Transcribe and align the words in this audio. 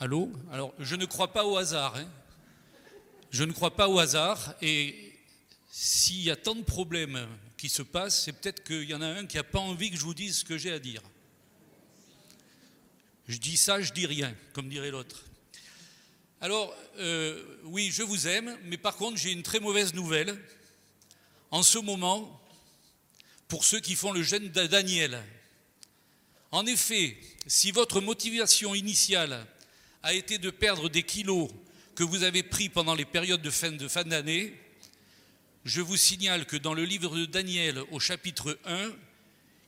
Allô? 0.00 0.32
Alors, 0.50 0.74
je 0.80 0.96
ne 0.96 1.04
crois 1.04 1.32
pas 1.32 1.44
au 1.44 1.56
hasard. 1.56 1.94
hein. 1.96 2.08
Je 3.30 3.44
ne 3.44 3.52
crois 3.52 3.76
pas 3.76 3.88
au 3.88 3.98
hasard. 4.00 4.54
Et 4.60 5.12
s'il 5.70 6.22
y 6.22 6.30
a 6.30 6.36
tant 6.36 6.54
de 6.54 6.62
problèmes 6.62 7.28
qui 7.56 7.68
se 7.68 7.82
passent, 7.82 8.24
c'est 8.24 8.32
peut-être 8.32 8.64
qu'il 8.64 8.84
y 8.84 8.94
en 8.94 9.02
a 9.02 9.06
un 9.06 9.26
qui 9.26 9.36
n'a 9.36 9.44
pas 9.44 9.60
envie 9.60 9.90
que 9.90 9.96
je 9.96 10.02
vous 10.02 10.14
dise 10.14 10.38
ce 10.38 10.44
que 10.44 10.58
j'ai 10.58 10.72
à 10.72 10.80
dire. 10.80 11.00
Je 13.28 13.38
dis 13.38 13.56
ça, 13.56 13.80
je 13.80 13.92
dis 13.92 14.06
rien, 14.06 14.34
comme 14.52 14.68
dirait 14.68 14.90
l'autre. 14.90 15.22
Alors, 16.40 16.74
euh, 16.98 17.42
oui, 17.64 17.90
je 17.92 18.02
vous 18.02 18.26
aime, 18.26 18.58
mais 18.64 18.76
par 18.76 18.96
contre, 18.96 19.16
j'ai 19.16 19.30
une 19.32 19.42
très 19.44 19.60
mauvaise 19.60 19.94
nouvelle. 19.94 20.36
En 21.50 21.62
ce 21.62 21.78
moment, 21.78 22.40
pour 23.46 23.64
ceux 23.64 23.80
qui 23.80 23.94
font 23.94 24.12
le 24.12 24.22
jeûne 24.22 24.50
de 24.50 24.66
Daniel, 24.66 25.22
en 26.50 26.66
effet, 26.66 27.16
si 27.46 27.70
votre 27.70 28.00
motivation 28.00 28.74
initiale 28.74 29.46
a 30.04 30.12
été 30.12 30.36
de 30.36 30.50
perdre 30.50 30.90
des 30.90 31.02
kilos 31.02 31.48
que 31.94 32.04
vous 32.04 32.24
avez 32.24 32.42
pris 32.42 32.68
pendant 32.68 32.94
les 32.94 33.06
périodes 33.06 33.40
de 33.40 33.48
fin 33.50 34.04
d'année, 34.04 34.54
je 35.64 35.80
vous 35.80 35.96
signale 35.96 36.44
que 36.44 36.58
dans 36.58 36.74
le 36.74 36.84
livre 36.84 37.16
de 37.16 37.24
Daniel, 37.24 37.80
au 37.90 37.98
chapitre 37.98 38.58
1, 38.66 38.92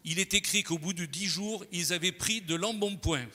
il 0.05 0.19
est 0.19 0.35
écrit 0.35 0.63
qu'au 0.63 0.77
bout 0.77 0.93
de 0.93 1.07
dix 1.07 1.27
jours, 1.27 1.65
ils 1.73 1.95
avaient 1.95 2.13
pris 2.13 2.43
de 2.43 2.55
l'embonpoint. 2.55 3.27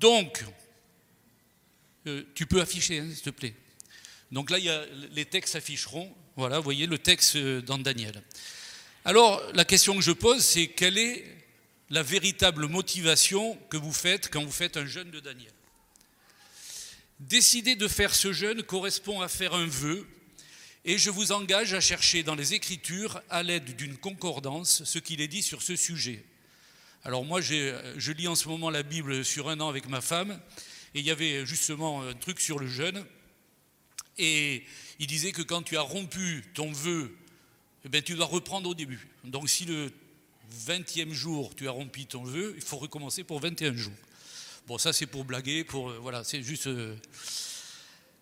Donc, 0.00 0.44
euh, 2.08 2.24
tu 2.34 2.46
peux 2.46 2.60
afficher, 2.60 2.98
hein, 2.98 3.08
s'il 3.08 3.22
te 3.22 3.30
plaît. 3.30 3.54
Donc 4.32 4.50
là, 4.50 4.58
les 5.12 5.24
textes 5.26 5.52
s'afficheront. 5.52 6.12
Voilà, 6.34 6.58
vous 6.58 6.64
voyez 6.64 6.86
le 6.86 6.98
texte 6.98 7.36
euh, 7.36 7.62
dans 7.62 7.78
Daniel. 7.78 8.20
Alors, 9.04 9.40
la 9.54 9.64
question 9.64 9.94
que 9.94 10.02
je 10.02 10.12
pose, 10.12 10.42
c'est 10.42 10.68
quelle 10.68 10.98
est 10.98 11.39
la 11.90 12.02
véritable 12.02 12.66
motivation 12.66 13.56
que 13.68 13.76
vous 13.76 13.92
faites 13.92 14.30
quand 14.30 14.44
vous 14.44 14.52
faites 14.52 14.76
un 14.76 14.86
jeûne 14.86 15.10
de 15.10 15.20
Daniel 15.20 15.52
Décider 17.18 17.76
de 17.76 17.88
faire 17.88 18.14
ce 18.14 18.32
jeûne 18.32 18.62
correspond 18.62 19.20
à 19.20 19.28
faire 19.28 19.52
un 19.52 19.66
vœu, 19.66 20.08
et 20.86 20.96
je 20.96 21.10
vous 21.10 21.32
engage 21.32 21.74
à 21.74 21.80
chercher 21.80 22.22
dans 22.22 22.34
les 22.34 22.54
Écritures, 22.54 23.20
à 23.28 23.42
l'aide 23.42 23.76
d'une 23.76 23.98
concordance, 23.98 24.84
ce 24.84 24.98
qu'il 24.98 25.20
est 25.20 25.28
dit 25.28 25.42
sur 25.42 25.60
ce 25.60 25.76
sujet. 25.76 26.24
Alors 27.04 27.26
moi, 27.26 27.42
je 27.42 28.12
lis 28.12 28.26
en 28.26 28.34
ce 28.34 28.48
moment 28.48 28.70
la 28.70 28.82
Bible 28.82 29.22
sur 29.22 29.50
un 29.50 29.60
an 29.60 29.68
avec 29.68 29.86
ma 29.86 30.00
femme, 30.00 30.40
et 30.94 31.00
il 31.00 31.04
y 31.04 31.10
avait 31.10 31.44
justement 31.44 32.02
un 32.02 32.14
truc 32.14 32.40
sur 32.40 32.58
le 32.58 32.66
jeûne, 32.66 33.04
et 34.16 34.64
il 34.98 35.06
disait 35.06 35.32
que 35.32 35.42
quand 35.42 35.62
tu 35.62 35.76
as 35.76 35.82
rompu 35.82 36.42
ton 36.54 36.72
vœu, 36.72 37.14
eh 37.84 37.90
bien, 37.90 38.00
tu 38.00 38.14
dois 38.14 38.24
reprendre 38.24 38.70
au 38.70 38.74
début. 38.74 39.08
Donc 39.24 39.50
si 39.50 39.66
le 39.66 39.92
20e 40.66 41.12
jour 41.12 41.54
tu 41.54 41.68
as 41.68 41.70
rompu 41.70 42.06
ton 42.06 42.22
vœu, 42.24 42.52
il 42.56 42.62
faut 42.62 42.76
recommencer 42.78 43.24
pour 43.24 43.40
21 43.40 43.74
jours. 43.76 43.92
Bon, 44.66 44.78
ça 44.78 44.92
c'est 44.92 45.06
pour 45.06 45.24
blaguer, 45.24 45.64
pour 45.64 45.90
euh, 45.90 45.98
voilà, 46.00 46.24
c'est 46.24 46.42
juste. 46.42 46.66
euh. 46.66 46.94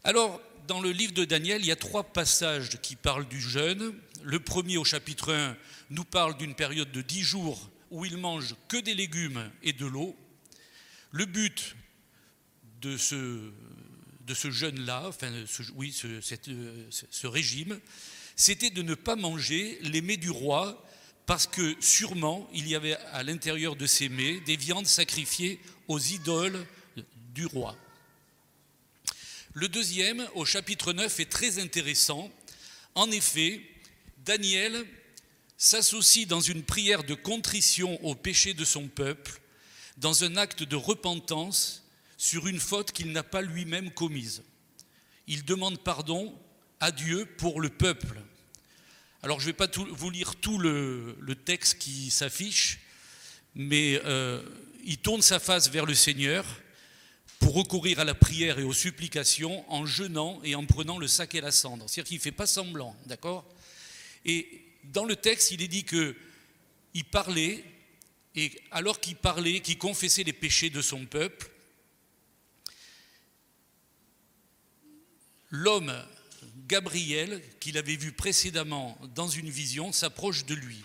Alors, 0.05 0.41
dans 0.67 0.81
le 0.81 0.91
livre 0.91 1.13
de 1.13 1.25
Daniel, 1.25 1.61
il 1.63 1.67
y 1.67 1.73
a 1.73 1.77
trois 1.77 2.05
passages 2.05 2.81
qui 2.81 2.97
parlent 2.97 3.27
du 3.29 3.41
jeûne. 3.41 3.95
Le 4.23 4.39
premier, 4.41 4.77
au 4.77 4.85
chapitre 4.85 5.33
1, 5.33 5.57
nous 5.91 6.05
parle 6.05 6.37
d'une 6.37 6.55
période 6.55 6.91
de 6.93 7.03
10 7.03 7.23
jours 7.23 7.71
où 7.91 8.05
il 8.05 8.17
mange 8.19 8.55
que 8.69 8.77
des 8.77 8.95
légumes 8.95 9.51
et 9.63 9.73
de 9.73 9.87
l'eau. 9.87 10.15
Le 11.11 11.25
but 11.25 11.75
de 12.83 12.97
ce, 12.97 13.51
de 14.27 14.35
ce 14.35 14.51
jeûne-là, 14.51 15.05
enfin, 15.09 15.33
ce- 15.47 15.63
oui, 15.75 15.93
ce, 15.93 16.07
euh, 16.07 16.89
ce 16.91 17.27
régime, 17.27 17.81
c'était 18.37 18.71
de 18.71 18.83
ne 18.83 18.95
pas 18.95 19.17
manger 19.17 19.79
les 19.83 20.01
mets 20.03 20.19
du 20.19 20.31
roi, 20.31 20.85
parce 21.29 21.47
que 21.47 21.77
sûrement 21.79 22.49
il 22.55 22.67
y 22.67 22.75
avait 22.75 22.97
à 23.13 23.23
l'intérieur 23.23 23.77
de 23.77 23.87
ces 23.87 24.09
mets 24.09 24.41
des 24.41 24.57
viandes 24.57 24.87
sacrifiées 24.87 25.61
aux 25.87 25.99
idoles 25.99 26.67
du 27.35 27.45
roi. 27.45 27.77
Le 29.53 29.69
deuxième, 29.69 30.27
au 30.35 30.47
chapitre 30.47 30.95
9, 30.95 31.21
est 31.21 31.31
très 31.31 31.59
intéressant. 31.59 32.31
En 32.95 33.11
effet, 33.11 33.61
Daniel 34.25 34.87
s'associe 35.59 36.27
dans 36.27 36.41
une 36.41 36.63
prière 36.63 37.05
de 37.05 37.15
contrition 37.15 38.03
au 38.07 38.15
péché 38.15 38.55
de 38.55 38.65
son 38.65 38.89
peuple, 38.89 39.39
dans 39.99 40.25
un 40.25 40.39
acte 40.39 40.63
de 40.63 40.77
repentance 40.77 41.85
sur 42.17 42.47
une 42.47 42.61
faute 42.61 42.93
qu'il 42.93 43.13
n'a 43.13 43.23
pas 43.23 43.43
lui-même 43.43 43.91
commise. 43.91 44.43
Il 45.27 45.45
demande 45.45 45.79
pardon 45.79 46.35
à 46.81 46.91
Dieu 46.91 47.27
pour 47.37 47.61
le 47.61 47.69
peuple. 47.69 48.19
Alors 49.23 49.41
je 49.41 49.47
ne 49.47 49.51
vais 49.51 49.57
pas 49.57 49.69
vous 49.75 50.11
lire 50.11 50.37
tout 50.37 50.59
le, 50.59 51.17
le 51.21 51.35
texte 51.35 51.79
qui 51.79 52.11
s'affiche, 52.11 52.79
mais 53.57 54.01
euh, 54.05 54.43
il 54.85 54.99
tourne 54.99 55.23
sa 55.23 55.41
face 55.41 55.71
vers 55.71 55.87
le 55.87 55.95
Seigneur 55.95 56.45
pour 57.41 57.55
recourir 57.55 57.99
à 57.99 58.05
la 58.05 58.15
prière 58.15 58.61
et 58.61 58.63
aux 58.63 58.73
supplications 58.73 59.69
en 59.73 59.87
jeûnant 59.87 60.41
et 60.45 60.55
en 60.55 60.65
prenant 60.67 60.99
le 60.99 61.09
sac 61.09 61.35
et 61.35 61.41
la 61.41 61.51
cendre. 61.51 61.89
C'est-à-dire 61.89 62.09
qu'il 62.09 62.17
ne 62.19 62.23
fait 62.23 62.33
pas 62.33 62.47
semblant, 62.47 62.97
d'accord? 63.07 63.45
Et 64.25 64.63
dans 64.85 65.05
le 65.05 65.17
texte, 65.17 65.51
il 65.51 65.63
est 65.63 65.69
dit 65.69 65.85
que 65.85 66.15
il 66.95 67.05
parlait, 67.05 67.65
et 68.37 68.53
alors 68.71 69.01
qu'il 69.01 69.17
parlait, 69.17 69.61
qu'il 69.61 69.79
confessait 69.79 70.23
les 70.23 70.33
péchés 70.33 70.71
de 70.71 70.81
son 70.81 71.07
peuple, 71.07 71.51
l'homme 75.51 75.93
Gabriel, 76.69 77.43
qu'il 77.61 77.79
avait 77.79 77.97
vu 77.97 78.13
précédemment 78.13 78.99
dans 79.15 79.27
une 79.27 79.49
vision, 79.49 79.91
s'approche 79.91 80.45
de 80.45 80.55
lui. 80.55 80.77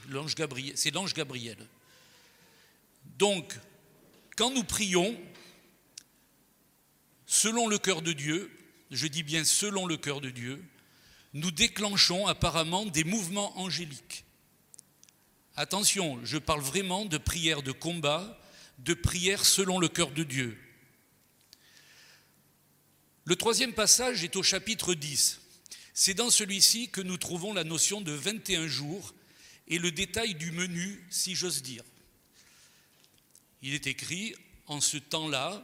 C'est 0.76 0.92
l'ange 0.92 1.14
Gabriel. 1.14 1.58
Donc, 3.20 3.54
quand 4.38 4.50
nous 4.50 4.64
prions, 4.64 5.20
selon 7.26 7.68
le 7.68 7.78
cœur 7.78 8.02
de 8.02 8.14
Dieu, 8.14 8.50
je 8.92 9.08
dis 9.08 9.24
bien 9.24 9.44
selon 9.44 9.86
le 9.86 9.98
cœur 9.98 10.22
de 10.22 10.30
Dieu, 10.30 10.64
nous 11.34 11.52
déclenchons 11.52 12.28
apparemment 12.28 12.86
des 12.86 13.04
mouvements 13.04 13.60
angéliques. 13.60 14.24
Attention, 15.58 16.18
je 16.24 16.38
parle 16.38 16.62
vraiment 16.62 17.04
de 17.04 17.18
prière 17.18 17.62
de 17.62 17.74
combat, 17.74 18.40
de 18.80 18.94
prière 18.94 19.46
selon 19.46 19.80
le 19.80 19.90
cœur 19.90 20.12
de 20.12 20.24
Dieu. 20.24 20.58
Le 23.26 23.36
troisième 23.36 23.74
passage 23.74 24.24
est 24.24 24.38
au 24.38 24.44
chapitre 24.44 24.94
10. 24.94 25.43
C'est 25.94 26.16
dans 26.16 26.32
celui-ci 26.32 26.90
que 26.90 27.02
nous 27.02 27.18
trouvons 27.18 27.54
la 27.54 27.64
notion 27.64 28.02
de 28.02 28.12
21 28.12 28.68
jours 28.68 29.14
et 29.68 29.78
le 29.78 29.92
détail 29.92 30.36
du 30.36 30.52
menu, 30.52 31.06
si 31.10 31.36
j'ose 31.36 31.62
dire. 31.62 31.84
Il 33.62 33.74
est 33.74 33.88
écrit, 33.88 34.36
en 34.66 34.82
ce 34.82 34.98
temps-là, 34.98 35.64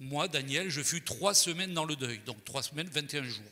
moi, 0.00 0.28
Daniel, 0.28 0.70
je 0.70 0.82
fus 0.82 1.02
trois 1.02 1.34
semaines 1.34 1.74
dans 1.74 1.84
le 1.84 1.94
deuil, 1.94 2.20
donc 2.20 2.42
trois 2.44 2.62
semaines, 2.62 2.88
21 2.88 3.24
jours. 3.24 3.44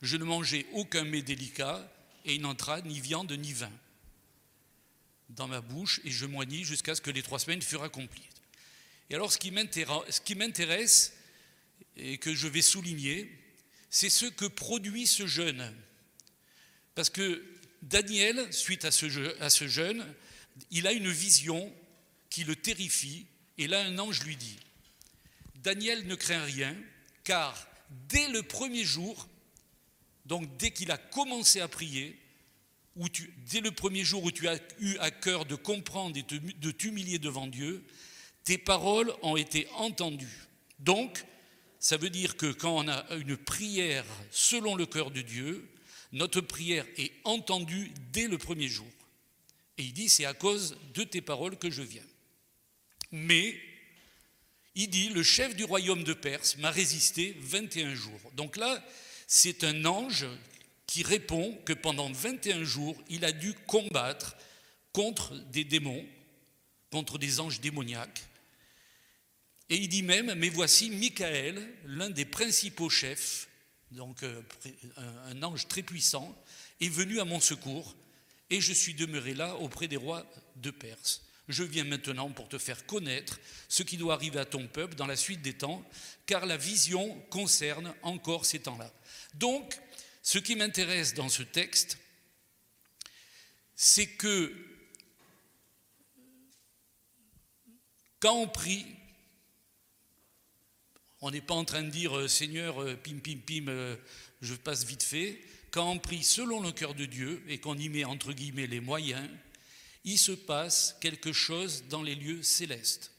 Je 0.00 0.16
ne 0.16 0.24
mangeai 0.24 0.64
aucun 0.72 1.02
mets 1.02 1.22
délicat 1.22 1.90
et 2.24 2.36
il 2.36 2.40
n'entra 2.40 2.80
ni 2.82 3.00
viande 3.00 3.32
ni 3.32 3.52
vin 3.52 3.72
dans 5.30 5.48
ma 5.48 5.60
bouche 5.60 6.00
et 6.04 6.10
je 6.10 6.24
moignis 6.24 6.64
jusqu'à 6.64 6.94
ce 6.94 7.00
que 7.00 7.10
les 7.10 7.22
trois 7.22 7.40
semaines 7.40 7.62
furent 7.62 7.82
accomplies. 7.82 8.28
Et 9.10 9.14
alors, 9.14 9.32
ce 9.32 9.38
qui 9.38 10.34
m'intéresse 10.34 11.14
et 11.96 12.18
que 12.18 12.34
je 12.34 12.46
vais 12.46 12.62
souligner, 12.62 13.30
c'est 13.90 14.10
ce 14.10 14.26
que 14.26 14.44
produit 14.46 15.06
ce 15.06 15.26
jeûne. 15.26 15.74
Parce 16.94 17.10
que 17.10 17.44
Daniel, 17.82 18.52
suite 18.52 18.84
à 18.84 18.90
ce, 18.90 19.08
jeûne, 19.68 20.04
il 20.70 20.86
a 20.86 20.92
une 20.92 21.10
vision 21.10 21.72
qui 22.30 22.44
le 22.44 22.56
terrifie, 22.56 23.26
et 23.56 23.66
là 23.66 23.80
un 23.82 23.98
ange 23.98 24.22
lui 24.24 24.36
dit, 24.36 24.58
Daniel 25.56 26.06
ne 26.06 26.14
craint 26.14 26.44
rien, 26.44 26.76
car 27.24 27.66
dès 28.08 28.28
le 28.28 28.42
premier 28.42 28.84
jour, 28.84 29.28
donc 30.26 30.56
dès 30.56 30.72
qu'il 30.72 30.90
a 30.90 30.98
commencé 30.98 31.60
à 31.60 31.68
prier, 31.68 32.18
où 32.96 33.08
tu- 33.08 33.32
dès 33.50 33.60
le 33.60 33.70
premier 33.70 34.04
jour 34.04 34.24
où 34.24 34.32
tu 34.32 34.48
as 34.48 34.58
eu 34.80 34.96
à 34.98 35.10
cœur 35.10 35.46
de 35.46 35.54
comprendre 35.54 36.16
et 36.18 36.22
de 36.24 36.70
t'humilier 36.72 37.18
devant 37.18 37.46
Dieu, 37.46 37.84
tes 38.42 38.58
paroles 38.58 39.14
ont 39.22 39.36
été 39.36 39.68
entendues. 39.74 40.48
Donc, 40.80 41.24
ça 41.80 41.96
veut 41.96 42.10
dire 42.10 42.36
que 42.36 42.52
quand 42.52 42.76
on 42.76 42.88
a 42.88 43.04
une 43.14 43.36
prière 43.36 44.04
selon 44.30 44.74
le 44.74 44.86
cœur 44.86 45.10
de 45.10 45.20
Dieu, 45.20 45.68
notre 46.12 46.40
prière 46.40 46.86
est 46.96 47.12
entendue 47.24 47.92
dès 48.12 48.26
le 48.26 48.38
premier 48.38 48.68
jour. 48.68 48.86
Et 49.76 49.84
il 49.84 49.92
dit, 49.92 50.08
c'est 50.08 50.24
à 50.24 50.34
cause 50.34 50.76
de 50.94 51.04
tes 51.04 51.20
paroles 51.20 51.56
que 51.56 51.70
je 51.70 51.82
viens. 51.82 52.06
Mais, 53.12 53.58
il 54.74 54.90
dit, 54.90 55.08
le 55.10 55.22
chef 55.22 55.54
du 55.54 55.64
royaume 55.64 56.04
de 56.04 56.14
Perse 56.14 56.56
m'a 56.56 56.70
résisté 56.70 57.36
21 57.40 57.94
jours. 57.94 58.20
Donc 58.34 58.56
là, 58.56 58.84
c'est 59.26 59.62
un 59.62 59.84
ange 59.84 60.26
qui 60.86 61.02
répond 61.02 61.56
que 61.64 61.74
pendant 61.74 62.10
21 62.10 62.64
jours, 62.64 62.96
il 63.08 63.24
a 63.24 63.32
dû 63.32 63.54
combattre 63.66 64.36
contre 64.92 65.34
des 65.50 65.64
démons, 65.64 66.04
contre 66.90 67.18
des 67.18 67.38
anges 67.38 67.60
démoniaques. 67.60 68.27
Et 69.70 69.76
il 69.76 69.88
dit 69.88 70.02
même, 70.02 70.34
mais 70.34 70.48
voici 70.48 70.90
Michael, 70.90 71.68
l'un 71.84 72.10
des 72.10 72.24
principaux 72.24 72.88
chefs, 72.88 73.48
donc 73.90 74.22
euh, 74.22 74.42
un 75.26 75.42
ange 75.42 75.68
très 75.68 75.82
puissant, 75.82 76.36
est 76.80 76.88
venu 76.88 77.20
à 77.20 77.24
mon 77.24 77.40
secours, 77.40 77.94
et 78.50 78.60
je 78.60 78.72
suis 78.72 78.94
demeuré 78.94 79.34
là 79.34 79.56
auprès 79.56 79.88
des 79.88 79.96
rois 79.96 80.26
de 80.56 80.70
Perse. 80.70 81.22
Je 81.48 81.64
viens 81.64 81.84
maintenant 81.84 82.30
pour 82.30 82.48
te 82.48 82.58
faire 82.58 82.84
connaître 82.86 83.40
ce 83.68 83.82
qui 83.82 83.96
doit 83.96 84.14
arriver 84.14 84.38
à 84.38 84.44
ton 84.44 84.66
peuple 84.66 84.94
dans 84.94 85.06
la 85.06 85.16
suite 85.16 85.42
des 85.42 85.54
temps, 85.54 85.84
car 86.26 86.46
la 86.46 86.56
vision 86.56 87.18
concerne 87.30 87.94
encore 88.02 88.46
ces 88.46 88.60
temps-là. 88.60 88.92
Donc, 89.34 89.78
ce 90.22 90.38
qui 90.38 90.56
m'intéresse 90.56 91.14
dans 91.14 91.28
ce 91.28 91.42
texte, 91.42 91.98
c'est 93.76 94.08
que 94.08 94.54
quand 98.20 98.34
on 98.34 98.48
prie, 98.48 98.84
on 101.20 101.30
n'est 101.30 101.40
pas 101.40 101.54
en 101.54 101.64
train 101.64 101.82
de 101.82 101.90
dire 101.90 102.16
euh, 102.16 102.28
Seigneur, 102.28 102.82
euh, 102.82 102.96
pim, 102.96 103.18
pim, 103.18 103.38
pim, 103.44 103.68
euh, 103.68 103.96
je 104.40 104.54
passe 104.54 104.84
vite 104.84 105.02
fait. 105.02 105.40
Quand 105.70 105.90
on 105.90 105.98
prie 105.98 106.22
selon 106.22 106.60
le 106.60 106.72
cœur 106.72 106.94
de 106.94 107.04
Dieu 107.04 107.42
et 107.48 107.58
qu'on 107.58 107.76
y 107.76 107.88
met 107.88 108.04
entre 108.04 108.32
guillemets 108.32 108.66
les 108.66 108.80
moyens, 108.80 109.28
il 110.04 110.18
se 110.18 110.32
passe 110.32 110.96
quelque 111.00 111.32
chose 111.32 111.84
dans 111.88 112.02
les 112.02 112.14
lieux 112.14 112.42
célestes. 112.42 113.12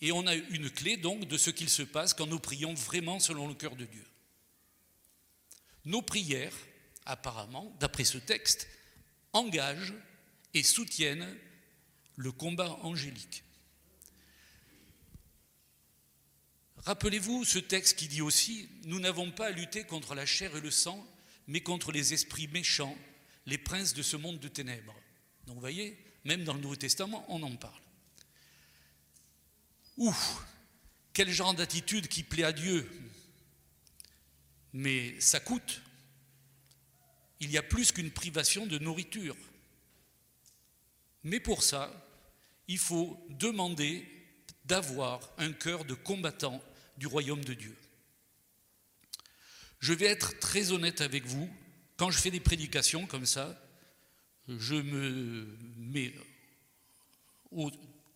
Et 0.00 0.12
on 0.12 0.26
a 0.26 0.34
une 0.34 0.68
clé 0.68 0.96
donc 0.96 1.26
de 1.26 1.38
ce 1.38 1.50
qu'il 1.50 1.70
se 1.70 1.82
passe 1.82 2.12
quand 2.12 2.26
nous 2.26 2.40
prions 2.40 2.74
vraiment 2.74 3.20
selon 3.20 3.48
le 3.48 3.54
cœur 3.54 3.76
de 3.76 3.84
Dieu. 3.84 4.04
Nos 5.84 6.02
prières, 6.02 6.56
apparemment, 7.06 7.74
d'après 7.78 8.04
ce 8.04 8.18
texte, 8.18 8.68
engagent 9.32 9.94
et 10.52 10.62
soutiennent 10.62 11.36
le 12.16 12.32
combat 12.32 12.78
angélique. 12.82 13.43
Rappelez-vous 16.84 17.44
ce 17.44 17.58
texte 17.58 17.98
qui 17.98 18.08
dit 18.08 18.20
aussi, 18.20 18.68
nous 18.84 19.00
n'avons 19.00 19.30
pas 19.30 19.46
à 19.46 19.50
lutter 19.50 19.84
contre 19.84 20.14
la 20.14 20.26
chair 20.26 20.54
et 20.54 20.60
le 20.60 20.70
sang, 20.70 21.06
mais 21.46 21.60
contre 21.60 21.92
les 21.92 22.12
esprits 22.12 22.48
méchants, 22.48 22.96
les 23.46 23.56
princes 23.56 23.94
de 23.94 24.02
ce 24.02 24.16
monde 24.16 24.38
de 24.38 24.48
ténèbres. 24.48 24.94
Donc 25.46 25.54
vous 25.54 25.60
voyez, 25.60 25.98
même 26.24 26.44
dans 26.44 26.52
le 26.52 26.60
Nouveau 26.60 26.76
Testament, 26.76 27.24
on 27.28 27.42
en 27.42 27.56
parle. 27.56 27.80
Ouf, 29.96 30.44
quel 31.14 31.30
genre 31.30 31.54
d'attitude 31.54 32.08
qui 32.08 32.22
plaît 32.22 32.44
à 32.44 32.52
Dieu. 32.52 32.90
Mais 34.74 35.18
ça 35.20 35.40
coûte. 35.40 35.80
Il 37.40 37.50
y 37.50 37.56
a 37.56 37.62
plus 37.62 37.92
qu'une 37.92 38.10
privation 38.10 38.66
de 38.66 38.78
nourriture. 38.78 39.36
Mais 41.22 41.40
pour 41.40 41.62
ça, 41.62 41.90
il 42.68 42.78
faut 42.78 43.18
demander 43.30 44.06
d'avoir 44.64 45.30
un 45.38 45.52
cœur 45.52 45.84
de 45.84 45.94
combattant 45.94 46.62
du 46.98 47.06
royaume 47.06 47.44
de 47.44 47.54
Dieu. 47.54 47.76
Je 49.80 49.92
vais 49.92 50.06
être 50.06 50.38
très 50.38 50.72
honnête 50.72 51.00
avec 51.00 51.26
vous, 51.26 51.50
quand 51.96 52.10
je 52.10 52.18
fais 52.18 52.30
des 52.30 52.40
prédications 52.40 53.06
comme 53.06 53.26
ça, 53.26 53.60
je 54.48 54.74
me 54.74 55.58
mets 55.76 56.14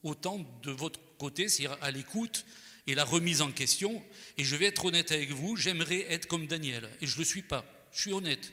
autant 0.03 0.39
de 0.63 0.71
votre 0.71 1.01
côté, 1.17 1.49
c'est-à-dire 1.49 1.79
à 1.83 1.91
l'écoute 1.91 2.45
et 2.87 2.95
la 2.95 3.05
remise 3.05 3.43
en 3.43 3.53
question, 3.53 4.03
et 4.39 4.45
je 4.45 4.57
vais 4.57 4.67
être 4.67 4.87
honnête 4.87 5.13
avec 5.13 5.31
vous, 5.31 5.57
j'aimerais 5.57 6.11
être 6.11 6.27
comme 6.27 6.47
Daniel, 6.47 6.89
et 7.01 7.07
je 7.07 7.15
ne 7.15 7.19
le 7.19 7.25
suis 7.25 7.43
pas, 7.43 7.65
je 7.93 8.01
suis 8.01 8.13
honnête. 8.13 8.53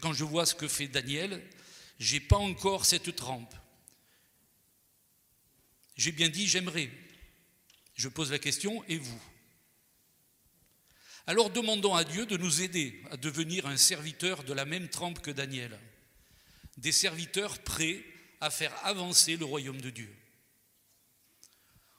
Quand 0.00 0.12
je 0.12 0.24
vois 0.24 0.46
ce 0.46 0.54
que 0.54 0.68
fait 0.68 0.88
Daniel, 0.88 1.42
j'ai 1.98 2.20
pas 2.20 2.36
encore 2.36 2.84
cette 2.84 3.14
trempe. 3.16 3.54
J'ai 5.96 6.12
bien 6.12 6.28
dit 6.28 6.46
j'aimerais, 6.46 6.90
je 7.96 8.08
pose 8.08 8.30
la 8.30 8.38
question, 8.38 8.84
et 8.84 8.98
vous? 8.98 9.22
Alors 11.26 11.50
demandons 11.50 11.94
à 11.94 12.04
Dieu 12.04 12.24
de 12.24 12.36
nous 12.36 12.62
aider 12.62 13.02
à 13.10 13.16
devenir 13.16 13.66
un 13.66 13.76
serviteur 13.76 14.44
de 14.44 14.52
la 14.52 14.64
même 14.64 14.88
trempe 14.88 15.20
que 15.20 15.32
Daniel, 15.32 15.76
des 16.76 16.92
serviteurs 16.92 17.58
prêts 17.62 18.04
à 18.40 18.50
faire 18.50 18.72
avancer 18.84 19.36
le 19.36 19.44
royaume 19.44 19.80
de 19.80 19.90
Dieu. 19.90 20.14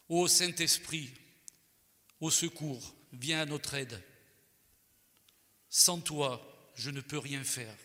Ô 0.08 0.28
Saint-Esprit, 0.28 1.12
au 2.22 2.32
secours, 2.32 2.96
viens 3.12 3.42
à 3.42 3.46
notre 3.46 3.74
aide. 3.74 4.02
Sans 5.70 6.00
toi, 6.00 6.72
je 6.76 6.90
ne 6.90 7.02
peux 7.02 7.18
rien 7.18 7.44
faire. 7.44 7.76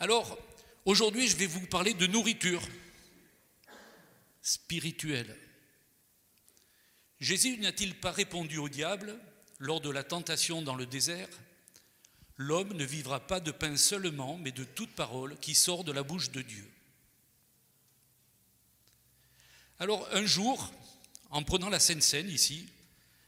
Alors, 0.00 0.38
aujourd'hui, 0.86 1.28
je 1.28 1.36
vais 1.36 1.46
vous 1.46 1.66
parler 1.66 1.94
de 1.94 2.06
nourriture 2.06 2.62
spirituelle. 4.42 5.38
Jésus 7.20 7.58
n'a-t-il 7.58 7.94
pas 7.94 8.12
répondu 8.12 8.56
au 8.56 8.68
diable 8.68 9.18
lors 9.58 9.80
de 9.80 9.90
la 9.90 10.02
tentation 10.02 10.62
dans 10.62 10.74
le 10.74 10.86
désert? 10.86 11.28
L'homme 12.36 12.72
ne 12.72 12.84
vivra 12.84 13.20
pas 13.20 13.40
de 13.40 13.50
pain 13.50 13.76
seulement, 13.76 14.38
mais 14.38 14.52
de 14.52 14.64
toute 14.64 14.92
parole 14.92 15.38
qui 15.38 15.54
sort 15.54 15.84
de 15.84 15.92
la 15.92 16.02
bouche 16.02 16.30
de 16.30 16.40
Dieu. 16.40 16.66
Alors 19.78 20.08
un 20.12 20.24
jour, 20.24 20.72
en 21.28 21.42
prenant 21.42 21.68
la 21.68 21.80
Sainte 21.80 22.02
Seine 22.02 22.30
ici, 22.30 22.66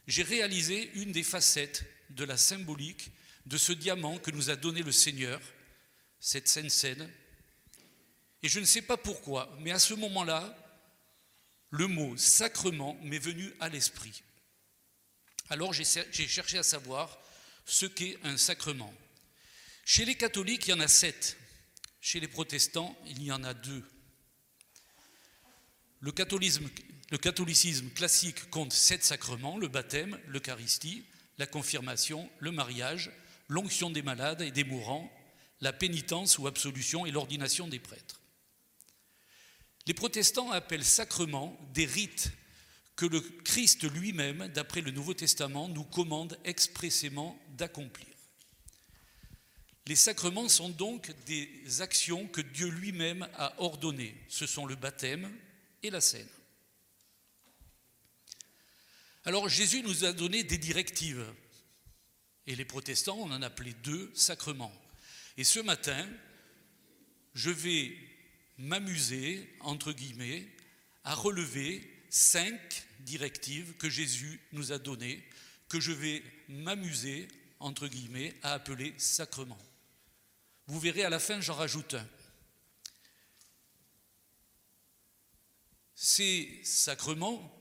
j'ai 0.07 0.23
réalisé 0.23 0.91
une 0.95 1.11
des 1.11 1.23
facettes 1.23 1.85
de 2.09 2.23
la 2.23 2.37
symbolique 2.37 3.11
de 3.45 3.57
ce 3.57 3.71
diamant 3.71 4.17
que 4.17 4.31
nous 4.31 4.49
a 4.49 4.55
donné 4.55 4.81
le 4.81 4.91
Seigneur, 4.91 5.39
cette 6.19 6.47
Sainte 6.47 6.71
Seine. 6.71 7.09
Et 8.41 8.49
je 8.49 8.59
ne 8.59 8.65
sais 8.65 8.81
pas 8.81 8.97
pourquoi, 8.97 9.55
mais 9.59 9.71
à 9.71 9.79
ce 9.79 9.93
moment-là, 9.93 10.57
le 11.73 11.87
mot 11.87 12.15
sacrement 12.17 12.95
m'est 13.01 13.17
venu 13.17 13.51
à 13.59 13.67
l'esprit. 13.67 14.21
Alors 15.49 15.73
j'ai 15.73 15.83
cherché 16.27 16.59
à 16.59 16.63
savoir 16.63 17.19
ce 17.65 17.87
qu'est 17.87 18.19
un 18.23 18.37
sacrement. 18.37 18.93
Chez 19.83 20.05
les 20.05 20.13
catholiques, 20.13 20.67
il 20.67 20.69
y 20.69 20.73
en 20.73 20.79
a 20.79 20.87
sept. 20.87 21.35
Chez 21.99 22.19
les 22.19 22.27
protestants, 22.27 22.95
il 23.07 23.23
y 23.23 23.31
en 23.31 23.43
a 23.43 23.55
deux. 23.55 23.83
Le 26.01 26.11
catholicisme, 26.11 27.89
classique 27.89 28.51
compte 28.51 28.71
sept 28.71 29.03
sacrements, 29.03 29.57
le 29.57 29.67
baptême, 29.67 30.19
l'Eucharistie, 30.27 31.03
la 31.39 31.47
confirmation, 31.47 32.29
le 32.37 32.51
mariage, 32.51 33.09
l'onction 33.47 33.89
des 33.89 34.03
malades 34.03 34.43
et 34.43 34.51
des 34.51 34.63
mourants, 34.63 35.11
la 35.59 35.73
pénitence 35.73 36.37
ou 36.37 36.45
absolution 36.45 37.07
et 37.07 37.11
l'ordination 37.11 37.67
des 37.67 37.79
prêtres. 37.79 38.22
Les 39.85 39.93
protestants 39.93 40.51
appellent 40.51 40.85
sacrement 40.85 41.57
des 41.73 41.85
rites 41.85 42.31
que 42.95 43.05
le 43.05 43.19
Christ 43.19 43.83
lui-même, 43.91 44.47
d'après 44.49 44.81
le 44.81 44.91
Nouveau 44.91 45.13
Testament, 45.13 45.67
nous 45.67 45.83
commande 45.83 46.37
expressément 46.45 47.39
d'accomplir. 47.57 48.07
Les 49.85 49.95
sacrements 49.95 50.47
sont 50.47 50.69
donc 50.69 51.11
des 51.25 51.81
actions 51.81 52.27
que 52.27 52.39
Dieu 52.39 52.69
lui-même 52.69 53.27
a 53.35 53.59
ordonnées. 53.61 54.15
Ce 54.29 54.45
sont 54.45 54.65
le 54.65 54.75
baptême 54.75 55.29
et 55.81 55.89
la 55.89 55.99
scène. 55.99 56.29
Alors 59.25 59.49
Jésus 59.49 59.81
nous 59.83 60.05
a 60.05 60.13
donné 60.13 60.43
des 60.43 60.57
directives. 60.57 61.25
Et 62.45 62.55
les 62.55 62.65
protestants, 62.65 63.17
on 63.19 63.31
en 63.31 63.41
appelait 63.41 63.75
deux 63.83 64.11
sacrements. 64.13 64.73
Et 65.37 65.43
ce 65.43 65.59
matin, 65.59 66.07
je 67.33 67.49
vais 67.49 67.97
m'amuser, 68.57 69.49
entre 69.59 69.91
guillemets, 69.91 70.47
à 71.03 71.15
relever 71.15 71.89
cinq 72.09 72.85
directives 72.99 73.75
que 73.77 73.89
Jésus 73.89 74.39
nous 74.51 74.71
a 74.71 74.77
données, 74.77 75.23
que 75.67 75.79
je 75.79 75.91
vais 75.91 76.23
m'amuser, 76.47 77.27
entre 77.59 77.87
guillemets, 77.87 78.35
à 78.43 78.53
appeler 78.53 78.93
sacrements. 78.97 79.57
Vous 80.67 80.79
verrez 80.79 81.03
à 81.03 81.09
la 81.09 81.19
fin, 81.19 81.41
j'en 81.41 81.55
rajoute 81.55 81.95
un. 81.95 82.07
Ces 85.95 86.61
sacrements 86.63 87.59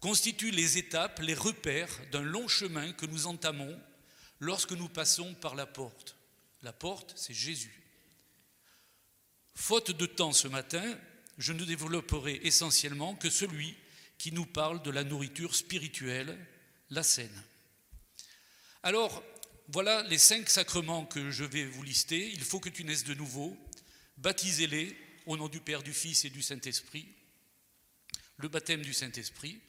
constituent 0.00 0.50
les 0.50 0.78
étapes, 0.78 1.20
les 1.20 1.34
repères 1.34 2.00
d'un 2.10 2.22
long 2.22 2.48
chemin 2.48 2.92
que 2.92 3.06
nous 3.06 3.26
entamons 3.26 3.80
lorsque 4.40 4.72
nous 4.72 4.88
passons 4.88 5.34
par 5.34 5.54
la 5.54 5.66
porte. 5.66 6.16
La 6.62 6.72
porte, 6.72 7.12
c'est 7.16 7.34
Jésus. 7.34 7.81
Faute 9.54 9.90
de 9.90 10.06
temps 10.06 10.32
ce 10.32 10.48
matin, 10.48 10.98
je 11.38 11.52
ne 11.52 11.64
développerai 11.64 12.40
essentiellement 12.42 13.14
que 13.14 13.30
celui 13.30 13.74
qui 14.18 14.32
nous 14.32 14.46
parle 14.46 14.82
de 14.82 14.90
la 14.90 15.04
nourriture 15.04 15.54
spirituelle, 15.54 16.38
la 16.90 17.02
scène. 17.02 17.42
Alors, 18.82 19.22
voilà 19.68 20.02
les 20.04 20.18
cinq 20.18 20.48
sacrements 20.48 21.06
que 21.06 21.30
je 21.30 21.44
vais 21.44 21.64
vous 21.64 21.82
lister. 21.82 22.30
Il 22.32 22.42
faut 22.42 22.60
que 22.60 22.68
tu 22.68 22.84
naisses 22.84 23.04
de 23.04 23.14
nouveau. 23.14 23.56
Baptisez-les 24.18 24.96
au 25.26 25.36
nom 25.36 25.48
du 25.48 25.60
Père, 25.60 25.82
du 25.82 25.92
Fils 25.92 26.24
et 26.24 26.30
du 26.30 26.42
Saint-Esprit. 26.42 27.08
Le 28.36 28.48
baptême 28.48 28.82
du 28.82 28.92
Saint-Esprit. 28.92 29.60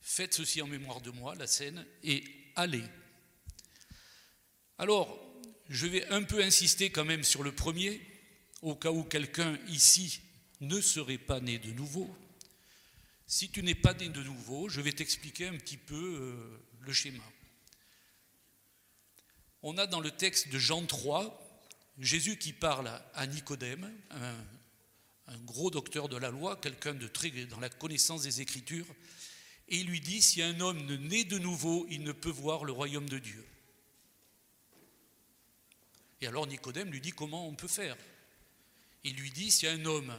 Faites 0.00 0.34
ceci 0.34 0.62
en 0.62 0.66
mémoire 0.66 1.00
de 1.00 1.10
moi, 1.10 1.34
la 1.34 1.46
scène, 1.46 1.84
et 2.02 2.24
allez. 2.56 2.84
Alors, 4.78 5.20
je 5.68 5.86
vais 5.86 6.06
un 6.08 6.22
peu 6.22 6.42
insister 6.42 6.90
quand 6.90 7.04
même 7.04 7.24
sur 7.24 7.42
le 7.42 7.52
premier, 7.52 8.00
au 8.62 8.74
cas 8.74 8.90
où 8.90 9.04
quelqu'un 9.04 9.58
ici 9.68 10.20
ne 10.60 10.80
serait 10.80 11.18
pas 11.18 11.40
né 11.40 11.58
de 11.58 11.70
nouveau. 11.72 12.14
Si 13.26 13.50
tu 13.50 13.62
n'es 13.62 13.74
pas 13.74 13.94
né 13.94 14.08
de 14.08 14.22
nouveau, 14.22 14.68
je 14.68 14.80
vais 14.80 14.92
t'expliquer 14.92 15.48
un 15.48 15.56
petit 15.56 15.76
peu 15.76 15.94
euh, 15.94 16.58
le 16.80 16.92
schéma. 16.92 17.22
On 19.62 19.76
a 19.76 19.86
dans 19.86 20.00
le 20.00 20.10
texte 20.10 20.48
de 20.48 20.58
Jean 20.58 20.84
3, 20.86 21.66
Jésus 21.98 22.38
qui 22.38 22.52
parle 22.52 22.90
à 23.14 23.26
Nicodème, 23.26 23.92
un, 24.10 25.38
gros 25.44 25.70
docteur 25.70 26.08
de 26.08 26.16
la 26.16 26.30
loi, 26.30 26.56
quelqu'un 26.56 26.94
de 26.94 27.06
très 27.06 27.30
dans 27.30 27.60
la 27.60 27.68
connaissance 27.68 28.22
des 28.22 28.40
Écritures, 28.40 28.86
et 29.68 29.78
il 29.78 29.86
lui 29.88 30.00
dit, 30.00 30.22
si 30.22 30.40
un 30.40 30.60
homme 30.60 30.86
ne 30.86 30.96
naît 30.96 31.24
de 31.24 31.38
nouveau, 31.38 31.86
il 31.90 32.02
ne 32.02 32.12
peut 32.12 32.30
voir 32.30 32.64
le 32.64 32.72
royaume 32.72 33.08
de 33.08 33.18
Dieu. 33.18 33.44
Et 36.20 36.26
alors 36.26 36.46
Nicodème 36.46 36.90
lui 36.90 37.00
dit, 37.00 37.12
comment 37.12 37.46
on 37.46 37.54
peut 37.54 37.68
faire 37.68 37.96
Il 39.04 39.16
lui 39.16 39.30
dit, 39.30 39.50
si 39.50 39.66
un 39.66 39.84
homme 39.84 40.14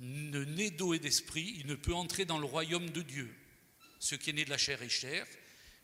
ne 0.00 0.44
naît 0.44 0.70
d'eau 0.70 0.94
et 0.94 0.98
d'esprit, 0.98 1.54
il 1.58 1.66
ne 1.66 1.74
peut 1.74 1.94
entrer 1.94 2.24
dans 2.24 2.38
le 2.38 2.46
royaume 2.46 2.90
de 2.90 3.02
Dieu. 3.02 3.34
Ce 3.98 4.14
qui 4.14 4.30
est 4.30 4.32
né 4.32 4.44
de 4.44 4.50
la 4.50 4.58
chair 4.58 4.82
est 4.82 4.88
chair, 4.88 5.26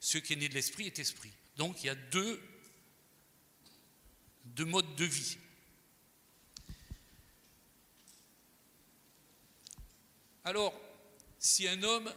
ce 0.01 0.19
qui 0.19 0.33
est 0.33 0.37
né 0.37 0.49
de 0.49 0.55
l'esprit 0.55 0.87
est 0.87 0.99
esprit. 0.99 1.33
Donc 1.57 1.83
il 1.83 1.87
y 1.87 1.91
a 1.91 1.95
deux, 1.95 2.41
deux 4.47 4.65
modes 4.65 4.95
de 4.97 5.05
vie. 5.05 5.37
Alors, 10.45 10.79
si 11.39 11.67
un 11.67 11.83
homme 11.83 12.13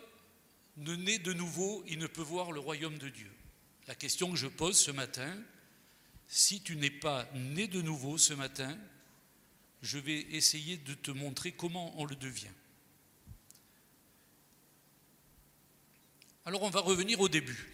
ne 0.77 0.95
naît 0.95 1.19
de 1.19 1.33
nouveau, 1.33 1.83
il 1.88 1.98
ne 1.98 2.07
peut 2.07 2.21
voir 2.21 2.51
le 2.51 2.59
royaume 2.59 2.98
de 2.98 3.09
Dieu. 3.09 3.31
La 3.88 3.95
question 3.95 4.29
que 4.29 4.38
je 4.38 4.48
pose 4.48 4.77
ce 4.77 4.91
matin, 4.91 5.36
si 6.27 6.62
tu 6.62 6.75
n'es 6.75 6.91
pas 6.91 7.27
né 7.33 7.67
de 7.67 7.81
nouveau 7.81 8.17
ce 8.17 8.33
matin, 8.33 8.77
je 9.81 9.98
vais 9.98 10.27
essayer 10.31 10.77
de 10.77 10.93
te 10.93 11.12
montrer 11.12 11.51
comment 11.51 11.93
on 12.00 12.05
le 12.05 12.15
devient. 12.15 12.48
Alors 16.45 16.63
on 16.63 16.69
va 16.69 16.81
revenir 16.81 17.19
au 17.19 17.29
début, 17.29 17.69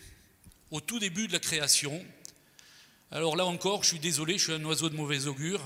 au 0.72 0.82
tout 0.82 1.00
début 1.00 1.28
de 1.28 1.34
la 1.34 1.40
création. 1.40 2.06
Alors 3.12 3.36
là 3.36 3.46
encore, 3.46 3.84
je 3.84 3.90
suis 3.90 4.00
désolé, 4.00 4.38
je 4.38 4.44
suis 4.46 4.54
un 4.54 4.66
oiseau 4.66 4.90
de 4.90 4.96
mauvais 4.96 5.28
augure, 5.28 5.62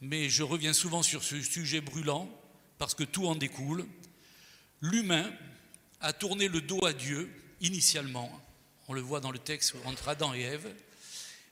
mais 0.00 0.28
je 0.28 0.42
reviens 0.42 0.72
souvent 0.72 1.02
sur 1.02 1.22
ce 1.22 1.40
sujet 1.42 1.80
brûlant 1.80 2.30
parce 2.78 2.94
que 2.94 3.04
tout 3.04 3.26
en 3.26 3.34
découle. 3.34 3.86
L'humain 4.80 5.30
a 6.00 6.12
tourné 6.12 6.48
le 6.48 6.62
dos 6.62 6.84
à 6.86 6.94
Dieu 6.94 7.30
initialement, 7.60 8.30
on 8.88 8.94
le 8.94 9.02
voit 9.02 9.20
dans 9.20 9.30
le 9.30 9.38
texte 9.38 9.74
entre 9.84 10.08
Adam 10.08 10.32
et 10.32 10.40
Ève, 10.40 10.74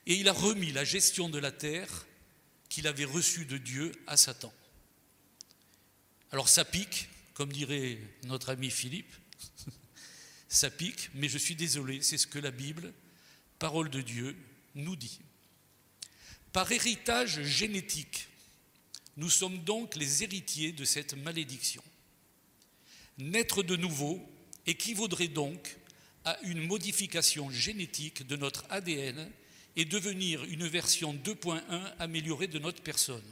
et 0.07 0.15
il 0.15 0.27
a 0.27 0.33
remis 0.33 0.71
la 0.71 0.83
gestion 0.83 1.29
de 1.29 1.37
la 1.37 1.51
terre 1.51 2.07
qu'il 2.69 2.87
avait 2.87 3.05
reçue 3.05 3.45
de 3.45 3.57
Dieu 3.57 3.91
à 4.07 4.15
Satan. 4.15 4.53
Alors 6.31 6.47
ça 6.47 6.63
pique, 6.63 7.09
comme 7.33 7.51
dirait 7.51 7.97
notre 8.23 8.49
ami 8.49 8.69
Philippe, 8.69 9.13
ça 10.47 10.69
pique, 10.69 11.09
mais 11.15 11.27
je 11.27 11.37
suis 11.37 11.55
désolé, 11.55 12.01
c'est 12.01 12.17
ce 12.17 12.27
que 12.27 12.39
la 12.39 12.51
Bible, 12.51 12.93
parole 13.57 13.89
de 13.89 14.01
Dieu, 14.01 14.37
nous 14.75 14.95
dit. 14.95 15.19
Par 16.53 16.71
héritage 16.71 17.43
génétique, 17.43 18.27
nous 19.17 19.29
sommes 19.29 19.59
donc 19.63 19.95
les 19.95 20.23
héritiers 20.23 20.71
de 20.71 20.85
cette 20.85 21.13
malédiction. 21.13 21.83
Naître 23.17 23.63
de 23.63 23.75
nouveau 23.75 24.21
équivaudrait 24.65 25.27
donc 25.27 25.77
à 26.25 26.39
une 26.43 26.65
modification 26.65 27.49
génétique 27.49 28.25
de 28.25 28.35
notre 28.35 28.65
ADN 28.69 29.29
et 29.75 29.85
devenir 29.85 30.43
une 30.45 30.67
version 30.67 31.13
2.1 31.13 31.61
améliorée 31.99 32.47
de 32.47 32.59
notre 32.59 32.81
personne. 32.81 33.23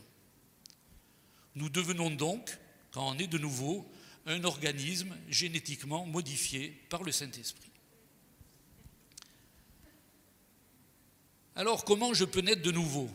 Nous 1.56 1.70
devenons 1.70 2.12
donc, 2.12 2.58
quand 2.91 3.10
on 3.10 3.17
est 3.17 3.27
de 3.27 3.38
nouveau, 3.38 3.89
un 4.25 4.44
organisme 4.44 5.15
génétiquement 5.29 6.06
modifié 6.06 6.70
par 6.89 7.03
le 7.03 7.12
Saint-Esprit. 7.12 7.72
Alors 11.56 11.86
comment 11.86 12.13
je 12.13 12.25
peux 12.25 12.41
naître 12.41 12.62
de 12.62 12.72
nouveau? 12.72 13.10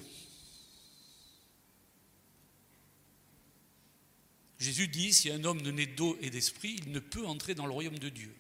Jésus 4.59 4.89
dit, 4.89 5.13
si 5.13 5.31
un 5.31 5.45
homme 5.45 5.61
ne 5.61 5.71
naît 5.71 5.87
d'eau 5.87 6.17
et 6.21 6.31
d'esprit, 6.31 6.77
il 6.79 6.93
ne 6.93 7.01
peut 7.01 7.27
entrer 7.27 7.55
dans 7.55 7.67
le 7.67 7.73
royaume 7.73 7.99
de 7.99 8.09
Dieu. 8.09 8.35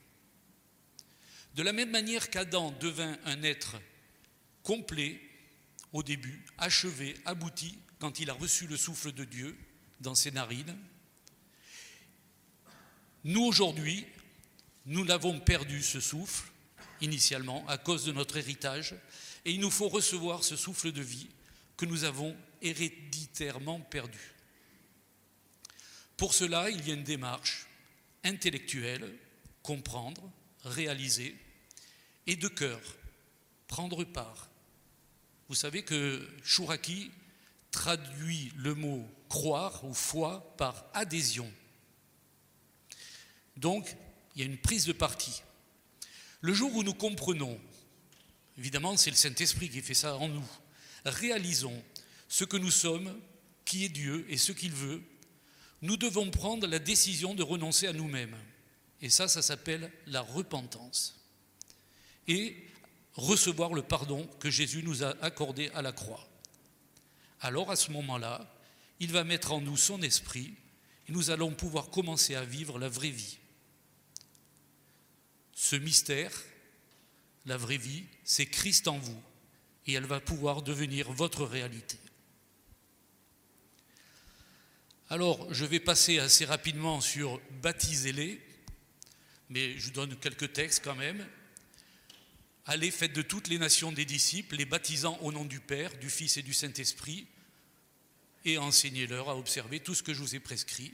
De 1.55 1.62
la 1.62 1.73
même 1.73 1.91
manière 1.91 2.31
qu'Adam 2.31 2.73
devint 2.81 3.19
un 3.25 3.43
être 3.43 3.77
complet 4.62 5.21
au 5.92 6.02
début, 6.02 6.45
achevé, 6.59 7.14
abouti, 7.25 7.78
quand 7.99 8.19
il 8.19 8.31
a 8.31 8.35
reçu 8.35 8.66
le 8.66 8.76
souffle 8.76 9.12
de 9.12 9.25
Dieu 9.25 9.57
dans 10.00 10.14
ses 10.14 10.31
narines, 10.31 10.76
nous 13.25 13.45
aujourd'hui, 13.45 14.04
nous 14.87 15.04
l'avons 15.04 15.38
perdu 15.38 15.83
ce 15.83 16.00
souffle 16.00 16.50
initialement 17.00 17.66
à 17.69 17.78
cause 17.78 18.04
de 18.04 18.12
notre 18.12 18.37
héritage 18.37 18.95
et 19.45 19.52
il 19.52 19.61
nous 19.61 19.71
faut 19.71 19.88
recevoir 19.88 20.42
ce 20.42 20.57
souffle 20.57 20.92
de 20.92 21.02
vie 21.02 21.28
que 21.76 21.87
nous 21.87 22.04
avons 22.04 22.37
héréditairement 22.61 23.81
perdu. 23.81 24.35
Pour 26.16 26.35
cela, 26.35 26.71
il 26.71 26.87
y 26.87 26.90
a 26.90 26.95
une 26.95 27.02
démarche 27.04 27.66
intellectuelle, 28.25 29.16
comprendre, 29.62 30.31
réaliser, 30.64 31.37
et 32.26 32.37
de 32.37 32.49
cœur, 32.49 32.81
prendre 33.66 34.04
part. 34.04 34.49
Vous 35.49 35.55
savez 35.55 35.83
que 35.83 36.27
Chouraki 36.43 37.11
traduit 37.71 38.53
le 38.57 38.75
mot 38.75 39.09
croire 39.29 39.85
ou 39.85 39.95
foi 39.95 40.55
par 40.57 40.85
adhésion. 40.95 41.51
Donc, 43.57 43.97
il 44.35 44.41
y 44.41 44.45
a 44.45 44.47
une 44.47 44.59
prise 44.59 44.87
de 44.87 44.93
parti. 44.93 45.43
Le 46.41 46.53
jour 46.53 46.75
où 46.75 46.83
nous 46.83 46.95
comprenons, 46.95 47.59
évidemment 48.59 48.97
c'est 48.97 49.11
le 49.11 49.17
Saint-Esprit 49.17 49.71
qui 49.71 49.81
fait 49.81 49.95
ça 49.95 50.17
en 50.17 50.29
nous, 50.29 50.49
réalisons 51.05 51.83
ce 52.29 52.45
que 52.45 52.57
nous 52.57 52.71
sommes, 52.71 53.19
qui 53.65 53.85
est 53.85 53.89
Dieu 53.89 54.27
et 54.29 54.37
ce 54.37 54.53
qu'il 54.53 54.73
veut, 54.73 55.03
nous 55.83 55.97
devons 55.97 56.31
prendre 56.31 56.67
la 56.67 56.79
décision 56.79 57.35
de 57.35 57.43
renoncer 57.43 57.87
à 57.87 57.93
nous-mêmes. 57.93 58.37
Et 59.01 59.11
ça, 59.11 59.29
ça 59.29 59.43
s'appelle 59.43 59.91
la 60.07 60.21
repentance. 60.21 61.21
Et 62.29 62.57
recevoir 63.14 63.75
le 63.75 63.83
pardon 63.83 64.26
que 64.40 64.50
Jésus 64.50 64.83
nous 64.83 65.02
a 65.04 65.11
accordé 65.23 65.71
à 65.75 65.83
la 65.83 65.92
croix. 65.92 66.26
Alors 67.40 67.71
à 67.71 67.76
ce 67.76 67.90
moment-là, 67.90 68.54
il 69.00 69.12
va 69.12 69.25
mettre 69.25 69.52
en 69.52 69.61
nous 69.61 69.76
son 69.76 70.00
esprit 70.02 70.54
et 71.09 71.12
nous 71.12 71.31
allons 71.31 71.52
pouvoir 71.52 71.90
commencer 71.90 72.35
à 72.35 72.45
vivre 72.45 72.78
la 72.78 72.88
vraie 72.88 73.11
vie. 73.11 73.38
Ce 75.54 75.76
mystère, 75.76 76.33
la 77.47 77.57
vraie 77.57 77.76
vie, 77.76 78.04
c'est 78.25 78.47
Christ 78.47 78.88
en 78.88 78.99
vous 78.99 79.21
et 79.87 79.95
elle 79.95 80.07
va 80.07 80.21
pouvoir 80.21 80.62
devenir 80.62 81.12
votre 81.12 81.45
réalité. 81.45 81.99
Alors, 85.11 85.52
je 85.52 85.66
vais 85.66 85.81
passer 85.81 86.19
assez 86.21 86.45
rapidement 86.45 87.00
sur 87.00 87.40
baptisez-les, 87.61 88.40
mais 89.50 89.78
je 89.78 89.90
donne 89.90 90.16
quelques 90.16 90.52
textes 90.52 90.83
quand 90.83 90.95
même. 90.95 91.26
Allez, 92.66 92.90
faites 92.90 93.12
de 93.12 93.23
toutes 93.23 93.49
les 93.49 93.59
nations 93.59 93.90
des 93.90 94.04
disciples, 94.04 94.57
les 94.57 94.64
baptisant 94.64 95.19
au 95.19 95.33
nom 95.33 95.45
du 95.45 95.59
Père, 95.59 95.97
du 95.99 96.09
Fils 96.09 96.37
et 96.37 96.42
du 96.42 96.54
Saint-Esprit, 96.54 97.26
et 98.45 98.59
enseignez-leur 98.59 99.28
à 99.28 99.37
observer 99.37 99.81
tout 99.81 99.95
ce 99.95 100.02
que 100.02 100.14
je 100.14 100.21
vous 100.21 100.37
ai 100.37 100.40
prescrit. 100.40 100.92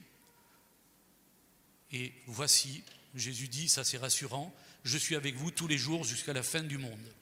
Et 1.92 2.12
voici, 2.26 2.82
Jésus 3.14 3.48
dit, 3.48 3.68
ça 3.68 3.84
c'est 3.84 3.98
rassurant, 3.98 4.54
je 4.84 4.96
suis 4.96 5.14
avec 5.14 5.34
vous 5.34 5.50
tous 5.50 5.66
les 5.66 5.78
jours 5.78 6.04
jusqu'à 6.04 6.32
la 6.32 6.42
fin 6.42 6.62
du 6.62 6.78
monde. 6.78 7.12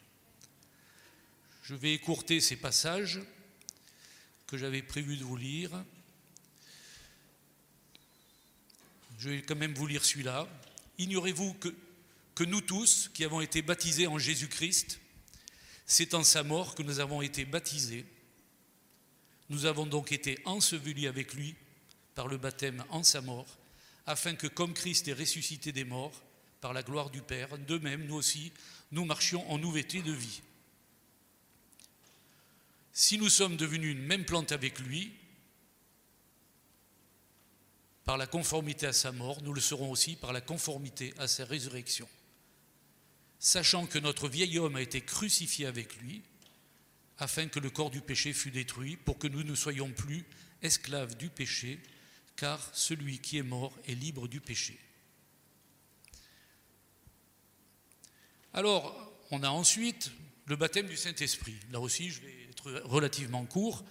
Je 1.65 1.75
vais 1.75 1.93
écourter 1.93 2.41
ces 2.41 2.57
passages 2.57 3.21
que 4.47 4.57
j'avais 4.57 4.83
prévu 4.83 5.17
de 5.17 5.25
vous 5.25 5.37
lire. 5.37 5.85
Je 9.19 9.31
vais 9.31 9.43
quand 9.43 9.57
même 9.57 9.75
vous 9.75 9.89
lire 9.89 10.05
celui-là. 10.05 10.49
Ignorez-vous 10.99 11.55
que, 11.55 11.75
que 12.37 12.45
nous 12.45 12.61
tous, 12.61 13.11
qui 13.15 13.25
avons 13.25 13.41
été 13.41 13.63
baptisés 13.63 14.07
en 14.07 14.19
Jésus-Christ, 14.19 15.01
c'est 15.87 16.13
en 16.13 16.23
sa 16.23 16.45
mort 16.45 16.75
que 16.75 16.83
nous 16.83 17.01
avons 17.01 17.23
été 17.23 17.47
baptisés. 17.47 18.05
Nous 19.49 19.65
avons 19.65 19.87
donc 19.87 20.13
été 20.13 20.39
ensevelis 20.45 21.07
avec 21.07 21.33
lui 21.33 21.57
par 22.15 22.29
le 22.29 22.37
baptême 22.37 22.85
en 22.91 23.03
sa 23.03 23.23
mort, 23.23 23.47
afin 24.05 24.35
que 24.35 24.47
comme 24.47 24.75
Christ 24.75 25.09
est 25.09 25.15
ressuscité 25.15 25.73
des 25.73 25.85
morts, 25.85 26.23
par 26.61 26.75
la 26.75 26.83
gloire 26.83 27.11
du 27.11 27.23
Père, 27.23 27.57
de 27.59 27.79
même, 27.79 28.05
nous 28.05 28.17
aussi, 28.17 28.53
nous 28.93 29.05
marchions 29.05 29.51
en 29.51 29.59
nouveauté 29.59 30.03
de 30.03 30.13
vie. 30.13 30.43
Si 32.93 33.19
nous 33.19 33.29
sommes 33.31 33.57
devenus 33.57 33.93
une 33.93 34.03
même 34.03 34.25
plante 34.25 34.53
avec 34.53 34.79
lui, 34.81 35.13
par 38.05 38.17
la 38.17 38.27
conformité 38.27 38.87
à 38.87 38.93
sa 38.93 39.11
mort, 39.13 39.43
nous 39.43 39.53
le 39.53 39.61
serons 39.61 39.91
aussi 39.91 40.17
par 40.17 40.33
la 40.33 40.41
conformité 40.41 41.15
à 41.19 41.29
sa 41.29 41.45
résurrection. 41.45 42.09
Sachant 43.39 43.87
que 43.87 43.99
notre 43.99 44.29
vieil 44.29 44.59
homme 44.59 44.77
a 44.77 44.83
été 44.83 45.01
crucifié 45.01 45.67
avec 45.67 45.97
lui, 45.97 46.23
afin 47.19 47.49
que 47.49 47.61
le 47.61 47.71
corps 47.71 47.91
du 47.91 48.01
péché 48.01 48.33
fût 48.33 48.51
détruit, 48.51 48.97
pour 48.97 49.19
que 49.19 49.29
nous 49.29 49.43
ne 49.43 49.55
soyons 49.55 49.91
plus 49.91 50.25
esclaves 50.63 51.17
du 51.17 51.29
péché, 51.29 51.79
car 52.37 52.71
celui 52.75 53.19
qui 53.19 53.39
est 53.39 53.43
mort 53.43 53.73
est 53.87 53.95
libre 53.95 54.29
du 54.29 54.41
péché. 54.41 54.79
Alors, 58.53 59.13
on 59.31 59.43
a 59.43 59.49
ensuite 59.49 60.11
le 60.47 60.57
baptême 60.57 60.87
du 60.87 60.97
Saint-Esprit. 60.97 61.57
Là 61.73 61.81
aussi, 61.81 62.11
je 62.11 62.21
vais 62.21 62.49
être 62.51 62.83
relativement 62.85 63.45
court. 63.45 63.85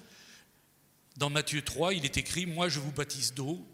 Dans 1.18 1.30
Matthieu 1.30 1.62
3, 1.62 1.94
il 1.94 2.06
est 2.06 2.18
écrit, 2.18 2.46
Moi 2.46 2.70
je 2.70 2.80
vous 2.80 2.92
baptise 2.92 3.34
d'eau 3.34 3.66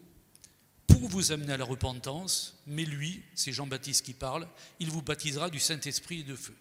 pour 0.91 1.10
vous 1.10 1.31
amener 1.31 1.53
à 1.53 1.57
la 1.57 1.65
repentance, 1.65 2.62
mais 2.67 2.86
lui, 2.86 3.24
c'est 3.36 3.51
Jean-Baptiste 3.51 4.05
qui 4.05 4.13
parle, 4.13 4.48
il 4.79 4.89
vous 4.89 5.01
baptisera 5.01 5.50
du 5.50 5.60
Saint-Esprit 5.60 6.21
et 6.21 6.24
de 6.24 6.36
feu. 6.36 6.55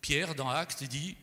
Pierre, 0.00 0.34
dans 0.34 0.48
Actes, 0.48 0.84
dit, 0.84 1.16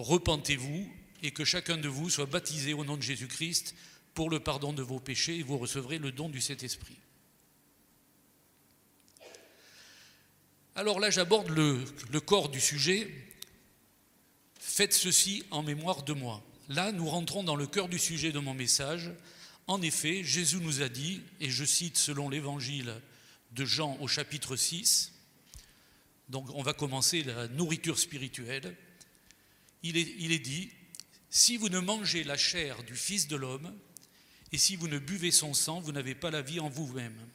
Repentez-vous 0.00 0.90
et 1.22 1.30
que 1.30 1.44
chacun 1.44 1.76
de 1.76 1.88
vous 1.88 2.08
soit 2.08 2.26
baptisé 2.26 2.72
au 2.72 2.84
nom 2.84 2.96
de 2.96 3.02
Jésus-Christ 3.02 3.74
pour 4.14 4.30
le 4.30 4.40
pardon 4.40 4.72
de 4.72 4.82
vos 4.82 4.98
péchés 4.98 5.38
et 5.38 5.42
vous 5.42 5.58
recevrez 5.58 5.98
le 5.98 6.10
don 6.10 6.30
du 6.30 6.40
Saint-Esprit. 6.40 6.96
Alors 10.74 11.00
là, 11.00 11.10
j'aborde 11.10 11.48
le, 11.48 11.84
le, 12.10 12.20
corps 12.20 12.48
du 12.48 12.60
sujet. 12.60 13.10
Faites 14.58 14.94
ceci 14.94 15.44
en 15.50 15.62
mémoire 15.62 16.02
de 16.02 16.14
moi. 16.14 16.42
Là, 16.70 16.92
nous 16.92 17.06
rentrons 17.06 17.42
dans 17.42 17.56
le 17.56 17.66
cœur 17.66 17.88
du 17.88 17.98
sujet 17.98 18.32
de 18.32 18.38
mon 18.38 18.54
message. 18.54 19.10
En 19.70 19.82
effet, 19.82 20.24
Jésus 20.24 20.56
nous 20.56 20.82
a 20.82 20.88
dit, 20.88 21.22
et 21.38 21.48
je 21.48 21.64
cite 21.64 21.96
selon 21.96 22.28
l'évangile 22.28 22.92
de 23.52 23.64
Jean 23.64 23.96
au 24.00 24.08
chapitre 24.08 24.56
6, 24.56 25.12
donc 26.28 26.50
on 26.56 26.62
va 26.64 26.72
commencer 26.72 27.22
la 27.22 27.46
nourriture 27.46 27.96
spirituelle, 27.96 28.76
il 29.84 29.96
est, 29.96 30.38
dit, 30.40 30.72
si 31.30 31.56
vous 31.56 31.68
ne 31.68 31.78
mangez 31.78 32.24
la 32.24 32.36
chair 32.36 32.82
du 32.82 32.96
Fils 32.96 33.28
de 33.28 33.36
l'homme, 33.36 33.72
et 34.50 34.58
si 34.58 34.74
vous 34.74 34.88
ne 34.88 34.98
buvez 34.98 35.30
son 35.30 35.54
sang, 35.54 35.78
vous 35.78 35.92
n'avez 35.92 36.16
pas 36.16 36.32
la 36.32 36.42
vie 36.42 36.58
en 36.58 36.68
vous-même. 36.68 37.28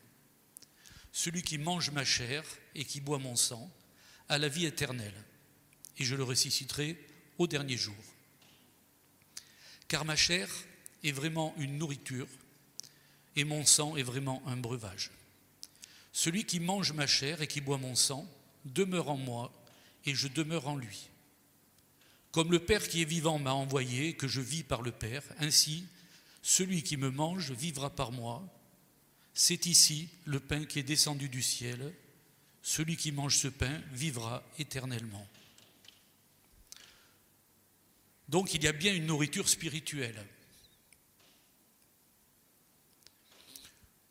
Celui 1.13 1.41
qui 1.41 1.57
mange 1.57 1.91
ma 1.91 2.03
chair 2.03 2.43
et 2.75 2.83
qui 2.83 2.99
boit 2.99 3.17
mon 3.17 3.37
sang 3.37 3.71
a 4.27 4.39
la 4.39 4.49
vie 4.49 4.65
éternelle, 4.65 5.23
et 5.99 6.03
je 6.03 6.15
le 6.15 6.23
ressusciterai 6.23 7.01
au 7.37 7.47
dernier 7.47 7.77
jour. 7.77 7.95
Car 9.87 10.03
ma 10.03 10.17
chair 10.17 10.49
est 11.05 11.11
vraiment 11.11 11.53
une 11.57 11.77
nourriture, 11.77 12.27
et 13.35 13.43
mon 13.43 13.65
sang 13.65 13.95
est 13.95 14.03
vraiment 14.03 14.41
un 14.45 14.57
breuvage. 14.57 15.11
Celui 16.11 16.45
qui 16.45 16.59
mange 16.59 16.93
ma 16.93 17.07
chair 17.07 17.41
et 17.41 17.47
qui 17.47 17.61
boit 17.61 17.77
mon 17.77 17.95
sang 17.95 18.27
demeure 18.65 19.09
en 19.09 19.17
moi, 19.17 19.51
et 20.05 20.15
je 20.15 20.27
demeure 20.27 20.67
en 20.67 20.75
lui. 20.75 21.09
Comme 22.31 22.51
le 22.51 22.59
Père 22.59 22.87
qui 22.87 23.01
est 23.01 23.05
vivant 23.05 23.39
m'a 23.39 23.53
envoyé, 23.53 24.13
que 24.13 24.27
je 24.27 24.41
vis 24.41 24.63
par 24.63 24.81
le 24.81 24.91
Père, 24.91 25.23
ainsi 25.39 25.85
celui 26.41 26.83
qui 26.83 26.95
me 26.95 27.09
mange 27.09 27.51
vivra 27.51 27.89
par 27.89 28.11
moi, 28.11 28.47
c'est 29.33 29.65
ici 29.65 30.09
le 30.23 30.39
pain 30.39 30.63
qui 30.65 30.79
est 30.79 30.83
descendu 30.83 31.27
du 31.27 31.41
ciel. 31.41 31.93
Celui 32.61 32.95
qui 32.95 33.11
mange 33.11 33.37
ce 33.37 33.49
pain 33.49 33.81
vivra 33.91 34.43
éternellement. 34.57 35.27
Donc 38.29 38.53
il 38.53 38.63
y 38.63 38.67
a 38.67 38.71
bien 38.71 38.93
une 38.93 39.05
nourriture 39.05 39.49
spirituelle. 39.49 40.25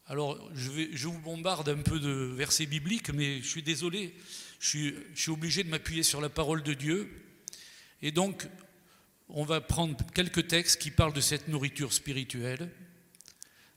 Alors 0.06 0.38
je, 0.54 1.06
vous 1.08 1.18
bombarde 1.18 1.68
un 1.70 1.80
peu 1.80 1.99
de 1.99 2.11
versets 2.11 2.66
bibliques, 2.66 3.08
mais 3.11 3.40
je 3.40 3.49
suis 3.49 3.62
désolé, 3.62 4.14
je 4.61 4.68
suis, 4.68 4.94
je 5.14 5.23
suis 5.23 5.30
obligé 5.30 5.64
de 5.64 5.70
m'appuyer 5.70 6.02
sur 6.02 6.20
la 6.20 6.28
parole 6.28 6.62
de 6.62 6.75
Dieu. 6.75 7.11
Et 8.02 8.11
donc 8.11 8.46
on 9.30 9.44
va 9.44 9.62
prendre 9.62 9.96
quelques 10.12 10.46
textes 10.49 10.80
qui 10.80 10.90
parlent 10.90 11.14
de 11.14 11.23
cette 11.23 11.49
nourriture 11.49 11.92
spirituelle. 11.94 12.70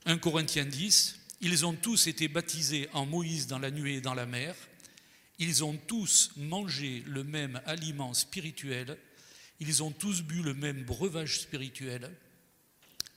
1 0.04 0.18
Corinthiens 0.18 0.66
10, 0.66 1.18
ils 1.40 1.64
ont 1.64 1.74
tous 1.74 2.08
été 2.08 2.28
baptisés 2.28 2.88
en 2.92 3.06
Moïse 3.06 3.46
dans 3.46 3.58
la 3.58 3.70
nuée 3.70 3.96
et 3.96 4.00
dans 4.02 4.14
la 4.14 4.26
mer. 4.26 4.54
Ils 5.38 5.64
ont 5.64 5.76
tous 5.76 6.32
mangé 6.36 7.02
le 7.06 7.24
même 7.24 7.60
aliment 7.64 8.12
spirituel. 8.12 8.98
Ils 9.60 9.82
ont 9.82 9.92
tous 9.92 10.22
bu 10.22 10.42
le 10.42 10.52
même 10.52 10.82
breuvage 10.84 11.40
spirituel, 11.40 12.14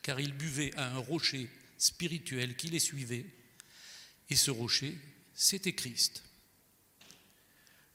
car 0.02 0.20
ils 0.20 0.34
buvaient 0.34 0.74
à 0.78 0.88
un 0.96 0.98
rocher 0.98 1.50
spirituel 1.82 2.56
qui 2.56 2.68
les 2.68 2.80
suivait. 2.80 3.26
Et 4.30 4.36
ce 4.36 4.52
rocher, 4.52 4.98
c'était 5.34 5.74
Christ. 5.74 6.24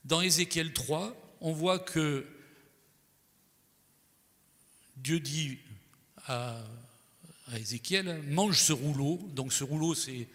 Dans 0.04 0.20
Ézéchiel 0.20 0.72
3, 0.72 1.38
on 1.40 1.52
voit 1.52 1.78
que 1.78 2.26
Dieu 4.96 5.20
dit 5.20 5.58
à 6.26 6.64
Ézéchiel, 7.54 8.22
mange 8.24 8.58
ce 8.58 8.72
rouleau. 8.72 9.20
Donc 9.32 9.52
ce 9.52 9.62
rouleau, 9.62 9.94
c'est, 9.94 10.26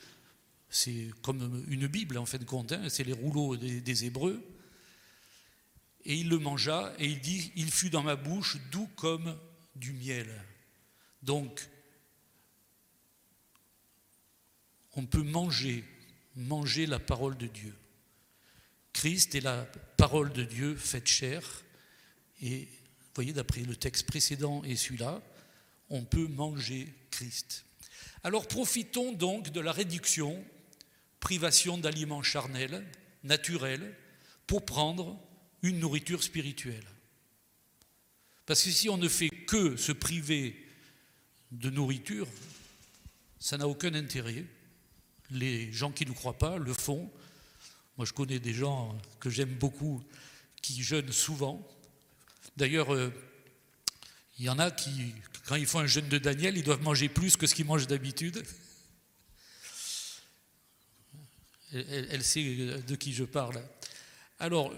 c'est 0.69 1.11
comme 1.21 1.65
une 1.67 1.87
Bible 1.87 2.17
en 2.17 2.25
fin 2.25 2.37
de 2.37 2.45
compte, 2.45 2.71
hein. 2.71 2.87
c'est 2.87 3.03
les 3.03 3.13
rouleaux 3.13 3.57
des, 3.57 4.05
Hébreux. 4.05 4.41
Et 6.05 6.15
il 6.15 6.29
le 6.29 6.39
mangea 6.39 6.93
et 6.99 7.05
il 7.05 7.19
dit, 7.19 7.51
il 7.57 7.69
fut 7.69 7.89
dans 7.89 8.01
ma 8.01 8.15
bouche 8.15 8.57
doux 8.71 8.89
comme 8.95 9.37
du 9.75 9.91
miel. 9.91 10.41
Donc, 11.21 11.69
on 14.95 15.05
peut 15.05 15.23
manger, 15.23 15.83
manger 16.35 16.85
la 16.85 16.99
parole 16.99 17.37
de 17.37 17.47
Dieu. 17.47 17.73
Christ 18.93 19.35
est 19.35 19.41
la 19.41 19.65
parole 19.97 20.31
de 20.33 20.43
Dieu 20.43 20.75
faite 20.75 21.07
chair. 21.07 21.63
Et 22.41 22.65
vous 22.65 23.15
voyez, 23.15 23.33
d'après 23.33 23.61
le 23.61 23.75
texte 23.75 24.05
précédent 24.05 24.63
et 24.63 24.75
celui-là, 24.75 25.21
on 25.89 26.03
peut 26.03 26.27
manger 26.27 26.93
Christ. 27.09 27.65
Alors 28.23 28.47
profitons 28.47 29.13
donc 29.13 29.51
de 29.51 29.59
la 29.59 29.71
réduction, 29.71 30.43
privation 31.19 31.77
d'aliments 31.77 32.23
charnels, 32.23 32.85
naturels, 33.23 33.95
pour 34.47 34.65
prendre 34.65 35.19
une 35.63 35.79
nourriture 35.79 36.23
spirituelle. 36.23 36.85
Parce 38.45 38.63
que 38.63 38.71
si 38.71 38.89
on 38.89 38.97
ne 38.97 39.07
fait 39.07 39.29
que 39.29 39.77
se 39.77 39.91
priver 39.91 40.55
de 41.51 41.69
nourriture, 41.69 42.27
ça 43.39 43.57
n'a 43.57 43.67
aucun 43.67 43.93
intérêt. 43.93 44.45
Les 45.31 45.71
gens 45.71 45.91
qui 45.91 46.05
ne 46.05 46.11
croient 46.11 46.37
pas 46.37 46.57
le 46.57 46.73
font. 46.73 47.11
Moi, 47.97 48.05
je 48.05 48.13
connais 48.13 48.39
des 48.39 48.53
gens 48.53 48.97
que 49.19 49.29
j'aime 49.29 49.53
beaucoup 49.53 50.03
qui 50.61 50.83
jeûnent 50.83 51.11
souvent. 51.11 51.67
D'ailleurs, 52.57 52.93
euh, 52.93 53.11
il 54.39 54.45
y 54.45 54.49
en 54.49 54.59
a 54.59 54.71
qui, 54.71 55.13
quand 55.45 55.55
ils 55.55 55.65
font 55.65 55.79
un 55.79 55.87
jeûne 55.87 56.07
de 56.09 56.17
Daniel, 56.17 56.57
ils 56.57 56.63
doivent 56.63 56.81
manger 56.81 57.09
plus 57.09 57.37
que 57.37 57.47
ce 57.47 57.55
qu'ils 57.55 57.65
mangent 57.65 57.87
d'habitude. 57.87 58.43
Elle, 61.73 62.23
sait 62.23 62.43
de 62.85 62.95
qui 62.95 63.13
je 63.13 63.23
parle. 63.23 63.63
Alors, 64.39 64.73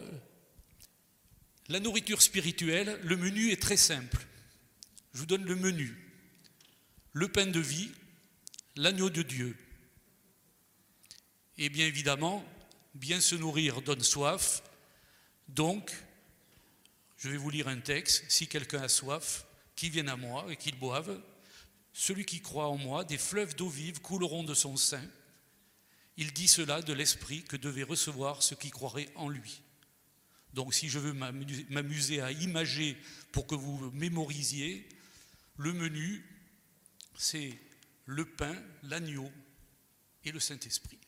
la 1.70 1.80
nourriture 1.80 2.22
spirituelle, 2.22 3.00
le 3.04 3.18
menu 3.18 3.52
est 3.52 3.62
très 3.62 3.78
simple. 3.78 4.28
Je 5.13 5.20
vous 5.20 5.26
donne 5.26 5.46
le 5.46 5.56
menu. 5.56 5.98
Le 7.13 7.28
pain 7.28 7.48
de 7.48 7.60
vie, 7.60 7.89
l'agneau 8.76 9.10
de 9.10 9.22
Dieu. 9.22 9.56
Et 11.63 11.69
bien 11.69 11.86
évidemment, 11.86 12.43
bien 12.93 13.21
se 13.21 13.36
nourrir 13.36 13.82
donne 13.82 14.04
soif. 14.04 14.62
Donc, 15.47 15.93
je 17.15 17.30
vais 17.30 17.38
vous 17.38 17.49
lire 17.49 17.69
un 17.69 17.80
texte. 17.80 18.26
Si 18.28 18.49
quelqu'un 18.49 18.82
a 18.82 18.89
soif, 18.89 19.45
qu'il 19.78 19.89
vienne 19.89 20.10
à 20.10 20.17
moi 20.17 20.45
et 20.49 20.58
qu'il 20.58 20.78
boive. 20.78 21.21
Celui 21.93 22.26
qui 22.26 22.41
croit 22.41 22.67
en 22.67 22.76
moi, 22.76 23.06
des 23.06 23.17
fleuves 23.17 23.56
d'eau 23.56 23.69
vive 23.69 24.02
couleront 24.02 24.43
de 24.43 24.54
son 24.54 24.76
sein. 24.76 25.08
Il 26.17 26.34
dit 26.34 26.49
cela 26.49 26.82
de 26.82 26.91
l'esprit 26.91 27.43
que 27.43 27.56
devait 27.56 27.84
recevoir 27.84 28.43
ceux 28.43 28.58
qui 28.58 28.69
croiraient 28.69 29.10
en 29.15 29.30
lui. 29.30 29.62
Donc 30.52 30.73
si 30.73 30.89
je 30.89 30.99
veux 30.99 31.13
m'amuser 31.13 32.19
à 32.19 32.34
imager 32.34 32.97
pour 33.32 33.47
que 33.47 33.56
vous 33.56 33.89
mémorisiez, 33.91 34.86
le 35.56 35.71
menu, 35.71 36.26
c'est 37.17 37.58
le 38.06 38.26
pain, 38.26 38.62
l'agneau 38.82 39.32
et 40.26 40.34
le 40.34 40.41
Saint-Esprit. 40.41 40.99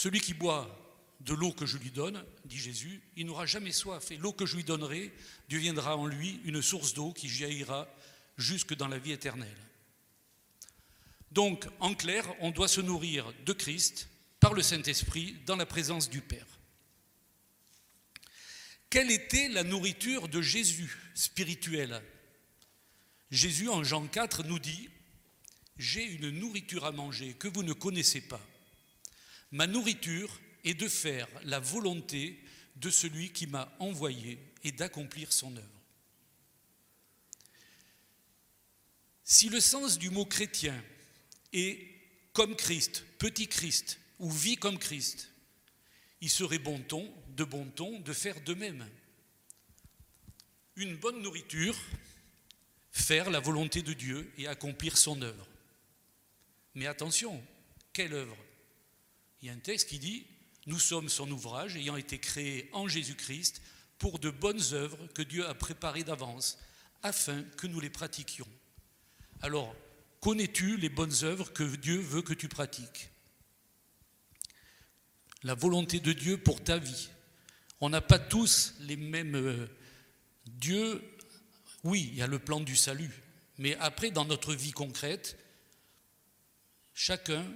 Celui 0.00 0.22
qui 0.22 0.32
boit 0.32 0.66
de 1.20 1.34
l'eau 1.34 1.52
que 1.52 1.66
je 1.66 1.76
lui 1.76 1.90
donne, 1.90 2.24
dit 2.46 2.56
Jésus, 2.56 3.02
il 3.16 3.26
n'aura 3.26 3.44
jamais 3.44 3.70
soif. 3.70 4.10
Et 4.10 4.16
l'eau 4.16 4.32
que 4.32 4.46
je 4.46 4.56
lui 4.56 4.64
donnerai 4.64 5.12
deviendra 5.50 5.94
en 5.94 6.06
lui 6.06 6.40
une 6.44 6.62
source 6.62 6.94
d'eau 6.94 7.12
qui 7.12 7.28
jaillira 7.28 7.86
jusque 8.38 8.74
dans 8.74 8.88
la 8.88 8.96
vie 8.96 9.12
éternelle. 9.12 9.58
Donc, 11.32 11.66
en 11.80 11.94
clair, 11.94 12.24
on 12.40 12.50
doit 12.50 12.66
se 12.66 12.80
nourrir 12.80 13.30
de 13.44 13.52
Christ 13.52 14.08
par 14.40 14.54
le 14.54 14.62
Saint-Esprit 14.62 15.36
dans 15.44 15.56
la 15.56 15.66
présence 15.66 16.08
du 16.08 16.22
Père. 16.22 16.46
Quelle 18.88 19.10
était 19.10 19.50
la 19.50 19.64
nourriture 19.64 20.28
de 20.28 20.40
Jésus 20.40 20.96
spirituelle? 21.12 22.02
Jésus, 23.30 23.68
en 23.68 23.84
Jean 23.84 24.06
4, 24.06 24.44
nous 24.44 24.60
dit, 24.60 24.88
J'ai 25.76 26.04
une 26.04 26.30
nourriture 26.30 26.86
à 26.86 26.90
manger 26.90 27.34
que 27.34 27.48
vous 27.48 27.62
ne 27.62 27.74
connaissez 27.74 28.22
pas. 28.22 28.40
Ma 29.52 29.66
nourriture, 29.66 30.30
et 30.64 30.74
de 30.74 30.88
faire 30.88 31.28
la 31.44 31.58
volonté 31.58 32.38
de 32.76 32.90
celui 32.90 33.30
qui 33.32 33.46
m'a 33.46 33.72
envoyé 33.78 34.38
et 34.64 34.72
d'accomplir 34.72 35.32
son 35.32 35.56
œuvre. 35.56 35.66
Si 39.24 39.48
le 39.48 39.60
sens 39.60 39.98
du 39.98 40.10
mot 40.10 40.24
chrétien 40.24 40.82
est 41.52 41.88
comme 42.32 42.56
Christ, 42.56 43.04
petit 43.18 43.48
Christ, 43.48 43.98
ou 44.18 44.30
vie 44.30 44.56
comme 44.56 44.78
Christ, 44.78 45.30
il 46.20 46.28
serait 46.28 46.58
bon 46.58 46.80
ton 46.80 47.10
de 47.28 47.44
bon 47.44 47.66
ton 47.66 48.00
de 48.00 48.12
faire 48.12 48.40
de 48.42 48.54
même. 48.54 48.86
Une 50.76 50.96
bonne 50.96 51.22
nourriture, 51.22 51.78
faire 52.90 53.30
la 53.30 53.40
volonté 53.40 53.82
de 53.82 53.92
Dieu 53.92 54.30
et 54.36 54.46
accomplir 54.46 54.98
son 54.98 55.22
œuvre. 55.22 55.46
Mais 56.74 56.86
attention, 56.86 57.42
quelle 57.92 58.12
œuvre? 58.12 58.36
Il 59.42 59.48
y 59.48 59.50
a 59.50 59.54
un 59.54 59.58
texte 59.58 59.88
qui 59.88 59.98
dit, 59.98 60.26
nous 60.66 60.78
sommes 60.78 61.08
son 61.08 61.30
ouvrage 61.30 61.76
ayant 61.76 61.96
été 61.96 62.18
créé 62.18 62.68
en 62.72 62.88
Jésus-Christ 62.88 63.62
pour 63.98 64.18
de 64.18 64.30
bonnes 64.30 64.62
œuvres 64.72 65.06
que 65.14 65.22
Dieu 65.22 65.46
a 65.46 65.54
préparées 65.54 66.04
d'avance 66.04 66.58
afin 67.02 67.42
que 67.56 67.66
nous 67.66 67.80
les 67.80 67.90
pratiquions. 67.90 68.48
Alors, 69.40 69.74
connais-tu 70.20 70.76
les 70.76 70.90
bonnes 70.90 71.14
œuvres 71.22 71.52
que 71.52 71.64
Dieu 71.76 71.98
veut 71.98 72.22
que 72.22 72.34
tu 72.34 72.48
pratiques? 72.48 73.10
La 75.42 75.54
volonté 75.54 76.00
de 76.00 76.12
Dieu 76.12 76.36
pour 76.36 76.62
ta 76.62 76.76
vie. 76.76 77.08
On 77.80 77.88
n'a 77.88 78.02
pas 78.02 78.18
tous 78.18 78.74
les 78.80 78.96
mêmes... 78.96 79.36
Euh, 79.36 79.66
Dieu, 80.46 81.02
oui, 81.84 82.10
il 82.12 82.18
y 82.18 82.22
a 82.22 82.26
le 82.26 82.38
plan 82.38 82.60
du 82.60 82.76
salut, 82.76 83.22
mais 83.56 83.76
après, 83.76 84.10
dans 84.10 84.26
notre 84.26 84.54
vie 84.54 84.72
concrète, 84.72 85.38
chacun 86.92 87.46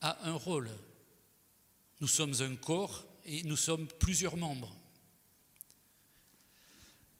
a 0.00 0.28
un 0.28 0.32
rôle. 0.32 0.70
Nous 2.00 2.08
sommes 2.08 2.34
un 2.40 2.56
corps 2.56 3.06
et 3.24 3.42
nous 3.42 3.56
sommes 3.56 3.86
plusieurs 3.86 4.36
membres. 4.36 4.74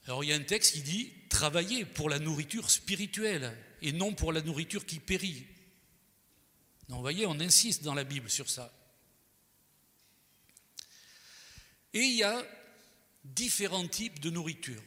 Alors 0.07 0.25
il 0.25 0.31
y 0.31 0.33
a 0.33 0.37
un 0.37 0.43
texte 0.43 0.73
qui 0.73 0.83
dit 0.83 1.13
travailler 1.29 1.85
pour 1.85 2.09
la 2.09 2.19
nourriture 2.19 2.71
spirituelle 2.71 3.57
et 3.83 3.93
non 3.93 4.15
pour 4.15 4.33
la 4.33 4.43
nourriture 4.43 4.87
qui 4.87 4.99
périt. 4.99 5.47
Vous 6.89 7.01
voyez, 7.01 7.27
on 7.27 7.39
insiste 7.39 7.85
dans 7.85 7.95
la 7.95 8.05
Bible 8.05 8.29
sur 8.29 8.51
ça. 8.51 8.73
Et 11.93 12.01
il 12.01 12.17
y 12.17 12.23
a 12.23 12.45
différents 13.25 13.87
types 13.87 14.21
de 14.21 14.31
nourriture. 14.31 14.83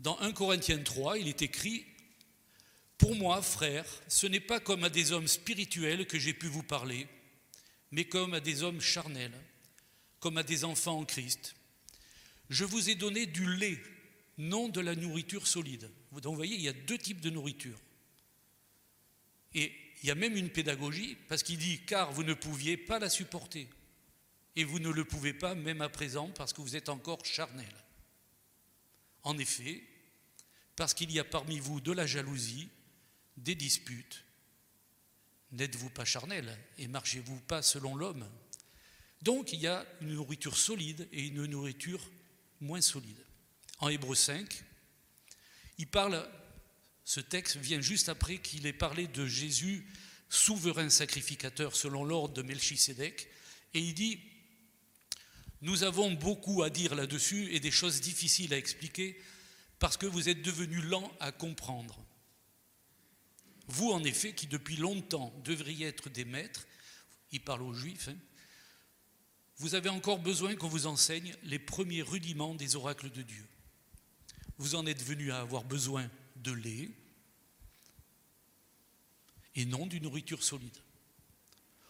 Dans 0.00 0.18
1 0.18 0.32
Corinthiens 0.32 0.82
3, 0.82 1.18
il 1.18 1.28
est 1.28 1.42
écrit 1.42 1.86
Pour 2.98 3.14
moi, 3.14 3.40
frères, 3.42 3.86
ce 4.08 4.26
n'est 4.26 4.40
pas 4.40 4.60
comme 4.60 4.84
à 4.84 4.90
des 4.90 5.12
hommes 5.12 5.28
spirituels 5.28 6.06
que 6.06 6.18
j'ai 6.18 6.34
pu 6.34 6.46
vous 6.46 6.62
parler, 6.62 7.06
mais 7.90 8.04
comme 8.04 8.34
à 8.34 8.40
des 8.40 8.62
hommes 8.62 8.80
charnels, 8.80 9.38
comme 10.20 10.38
à 10.38 10.42
des 10.42 10.64
enfants 10.64 10.98
en 10.98 11.04
Christ. 11.04 11.54
Je 12.48 12.64
vous 12.64 12.90
ai 12.90 12.94
donné 12.94 13.26
du 13.26 13.56
lait, 13.56 13.80
non 14.38 14.68
de 14.68 14.80
la 14.80 14.94
nourriture 14.94 15.46
solide. 15.46 15.90
Donc 16.12 16.32
vous 16.32 16.36
voyez, 16.36 16.56
il 16.56 16.62
y 16.62 16.68
a 16.68 16.72
deux 16.72 16.98
types 16.98 17.20
de 17.20 17.30
nourriture. 17.30 17.78
Et 19.54 19.72
il 20.02 20.08
y 20.08 20.10
a 20.10 20.14
même 20.14 20.36
une 20.36 20.50
pédagogie, 20.50 21.16
parce 21.28 21.42
qu'il 21.42 21.58
dit, 21.58 21.80
car 21.84 22.12
vous 22.12 22.22
ne 22.22 22.34
pouviez 22.34 22.76
pas 22.76 22.98
la 22.98 23.10
supporter. 23.10 23.68
Et 24.56 24.64
vous 24.64 24.78
ne 24.78 24.90
le 24.90 25.04
pouvez 25.04 25.32
pas 25.32 25.54
même 25.54 25.80
à 25.80 25.88
présent 25.88 26.28
parce 26.30 26.52
que 26.52 26.60
vous 26.60 26.76
êtes 26.76 26.88
encore 26.88 27.24
charnel. 27.24 27.72
En 29.22 29.38
effet, 29.38 29.82
parce 30.76 30.94
qu'il 30.94 31.12
y 31.12 31.18
a 31.18 31.24
parmi 31.24 31.58
vous 31.58 31.80
de 31.80 31.92
la 31.92 32.06
jalousie, 32.06 32.68
des 33.36 33.54
disputes. 33.54 34.24
N'êtes-vous 35.52 35.90
pas 35.90 36.04
charnel 36.04 36.56
et 36.78 36.86
marchez-vous 36.86 37.40
pas 37.40 37.62
selon 37.62 37.96
l'homme? 37.96 38.28
Donc 39.22 39.52
il 39.52 39.60
y 39.60 39.66
a 39.66 39.84
une 40.00 40.14
nourriture 40.14 40.56
solide 40.56 41.08
et 41.12 41.26
une 41.26 41.44
nourriture 41.46 42.00
moins 42.60 42.80
solide. 42.80 43.24
En 43.78 43.88
Hébreu 43.88 44.14
5, 44.14 44.62
il 45.78 45.86
parle, 45.86 46.28
ce 47.04 47.20
texte 47.20 47.56
vient 47.56 47.80
juste 47.80 48.08
après 48.08 48.38
qu'il 48.38 48.66
ait 48.66 48.72
parlé 48.72 49.06
de 49.06 49.26
Jésus, 49.26 49.86
souverain 50.28 50.88
sacrificateur 50.90 51.74
selon 51.74 52.04
l'ordre 52.04 52.34
de 52.34 52.42
Melchisédek, 52.42 53.28
et 53.74 53.80
il 53.80 53.94
dit 53.94 54.20
Nous 55.62 55.82
avons 55.82 56.12
beaucoup 56.12 56.62
à 56.62 56.70
dire 56.70 56.94
là-dessus 56.94 57.52
et 57.52 57.60
des 57.60 57.70
choses 57.70 58.00
difficiles 58.00 58.54
à 58.54 58.58
expliquer 58.58 59.20
parce 59.78 59.96
que 59.96 60.06
vous 60.06 60.28
êtes 60.28 60.42
devenus 60.42 60.84
lents 60.84 61.10
à 61.20 61.32
comprendre. 61.32 61.98
Vous, 63.70 63.92
en 63.92 64.02
effet, 64.02 64.32
qui 64.32 64.48
depuis 64.48 64.76
longtemps 64.76 65.32
devriez 65.44 65.86
être 65.86 66.10
des 66.10 66.24
maîtres, 66.24 66.66
il 67.30 67.40
parle 67.40 67.62
aux 67.62 67.72
Juifs, 67.72 68.08
hein, 68.08 68.16
vous 69.58 69.76
avez 69.76 69.90
encore 69.90 70.18
besoin 70.18 70.56
qu'on 70.56 70.68
vous 70.68 70.86
enseigne 70.86 71.36
les 71.44 71.60
premiers 71.60 72.02
rudiments 72.02 72.54
des 72.56 72.74
oracles 72.74 73.10
de 73.10 73.22
Dieu. 73.22 73.46
Vous 74.58 74.74
en 74.74 74.86
êtes 74.86 75.02
venu 75.02 75.30
à 75.30 75.40
avoir 75.40 75.62
besoin 75.62 76.10
de 76.36 76.50
lait 76.50 76.90
et 79.54 79.66
non 79.66 79.86
d'une 79.86 80.02
nourriture 80.02 80.42
solide. 80.42 80.76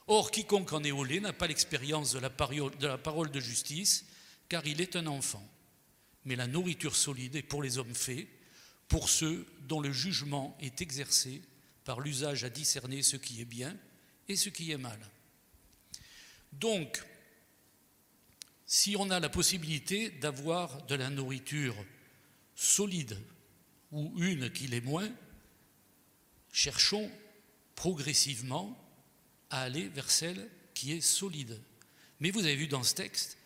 Or, 0.06 0.30
quiconque 0.30 0.72
en 0.72 0.84
est 0.84 0.90
au 0.90 1.04
lait 1.04 1.20
n'a 1.20 1.32
pas 1.32 1.46
l'expérience 1.46 2.12
de 2.12 2.18
la 2.86 2.98
parole 2.98 3.30
de 3.30 3.40
justice, 3.40 4.04
car 4.48 4.66
il 4.66 4.82
est 4.82 4.96
un 4.96 5.06
enfant. 5.06 5.48
Mais 6.26 6.36
la 6.36 6.46
nourriture 6.46 6.96
solide 6.96 7.36
est 7.36 7.42
pour 7.42 7.62
les 7.62 7.78
hommes 7.78 7.94
faits, 7.94 8.28
pour 8.88 9.08
ceux 9.08 9.46
dont 9.62 9.80
le 9.80 9.92
jugement 9.92 10.58
est 10.60 10.82
exercé 10.82 11.40
par 11.84 12.00
l'usage 12.00 12.44
à 12.44 12.50
discerner 12.50 13.02
ce 13.02 13.16
qui 13.16 13.40
est 13.40 13.46
bien 13.46 13.76
et 14.28 14.36
ce 14.36 14.48
qui 14.48 14.70
est 14.70 14.78
mal. 14.78 14.98
Donc, 16.52 17.02
si 18.66 18.94
on 18.96 19.10
a 19.10 19.20
la 19.20 19.28
possibilité 19.28 20.10
d'avoir 20.10 20.82
de 20.86 20.94
la 20.94 21.10
nourriture 21.10 21.74
solide 22.54 23.18
ou 23.90 24.12
une 24.18 24.50
qui 24.50 24.68
l'est 24.68 24.80
moins, 24.80 25.10
cherchons 26.52 27.10
progressivement 27.74 28.76
à 29.50 29.62
aller 29.62 29.88
vers 29.88 30.10
celle 30.10 30.48
qui 30.74 30.92
est 30.92 31.00
solide. 31.00 31.60
Mais 32.20 32.30
vous 32.30 32.44
avez 32.44 32.56
vu 32.56 32.68
dans 32.68 32.82
ce 32.82 32.94
texte, 32.94 33.38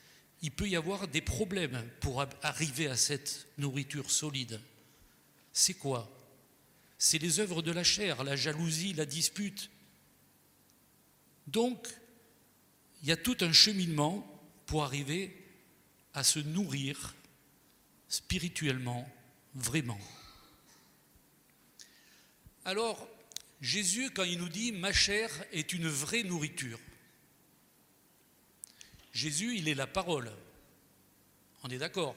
il 0.42 0.50
peut 0.50 0.68
y 0.68 0.76
avoir 0.76 1.08
des 1.08 1.22
problèmes 1.22 1.82
pour 2.00 2.24
arriver 2.42 2.88
à 2.88 2.96
cette 2.96 3.46
nourriture 3.56 4.10
solide. 4.10 4.60
C'est 5.52 5.74
quoi? 5.74 6.13
C'est 6.98 7.18
les 7.18 7.40
œuvres 7.40 7.62
de 7.62 7.72
la 7.72 7.84
chair, 7.84 8.24
la 8.24 8.36
jalousie, 8.36 8.92
la 8.92 9.06
dispute. 9.06 9.70
Donc, 11.46 11.88
il 13.02 13.08
y 13.08 13.12
a 13.12 13.16
tout 13.16 13.36
un 13.40 13.52
cheminement 13.52 14.26
pour 14.66 14.84
arriver 14.84 15.36
à 16.14 16.24
se 16.24 16.38
nourrir 16.38 17.14
spirituellement, 18.08 19.08
vraiment. 19.54 20.00
Alors, 22.64 23.08
Jésus, 23.60 24.10
quand 24.10 24.24
il 24.24 24.38
nous 24.38 24.48
dit 24.48 24.72
Ma 24.72 24.92
chair 24.92 25.30
est 25.52 25.72
une 25.72 25.88
vraie 25.88 26.22
nourriture, 26.22 26.78
Jésus, 29.12 29.56
il 29.56 29.68
est 29.68 29.74
la 29.74 29.86
parole. 29.86 30.30
On 31.62 31.68
est 31.68 31.78
d'accord 31.78 32.16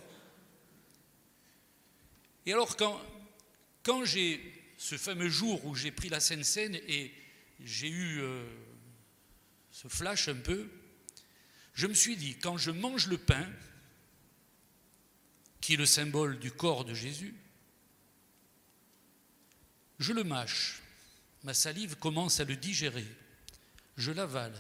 Et 2.46 2.54
alors, 2.54 2.76
quand, 2.76 4.06
j'ai 4.06 4.57
ce 4.78 4.96
fameux 4.98 5.30
jour 5.30 5.66
où 5.66 5.76
j'ai 5.76 5.92
pris 5.92 6.10
la 6.10 6.20
Sainte 6.20 6.46
Seine 6.46 6.76
et 6.88 7.12
j'ai 7.60 7.90
eu 7.90 8.22
euh, 8.22 8.46
ce 9.72 9.88
flash 9.88 10.28
un 10.28 10.36
peu, 10.36 10.70
je 11.74 11.88
me 11.88 11.94
suis 11.94 12.16
dit, 12.16 12.38
quand 12.38 12.58
je 12.58 12.72
mange 12.72 13.08
le 13.08 13.18
pain, 13.18 13.48
qui 15.60 15.74
est 15.74 15.78
le 15.78 15.86
symbole 15.86 16.40
du 16.40 16.52
corps 16.52 16.86
de 16.86 16.94
Jésus, 16.94 17.36
je 20.00 20.14
le 20.14 20.24
mâche, 20.24 20.82
ma 21.44 21.56
salive 21.56 21.96
commence 21.96 22.40
à 22.40 22.46
le 22.46 22.56
digérer, 22.56 23.08
je 23.98 24.12
l'avale, 24.12 24.56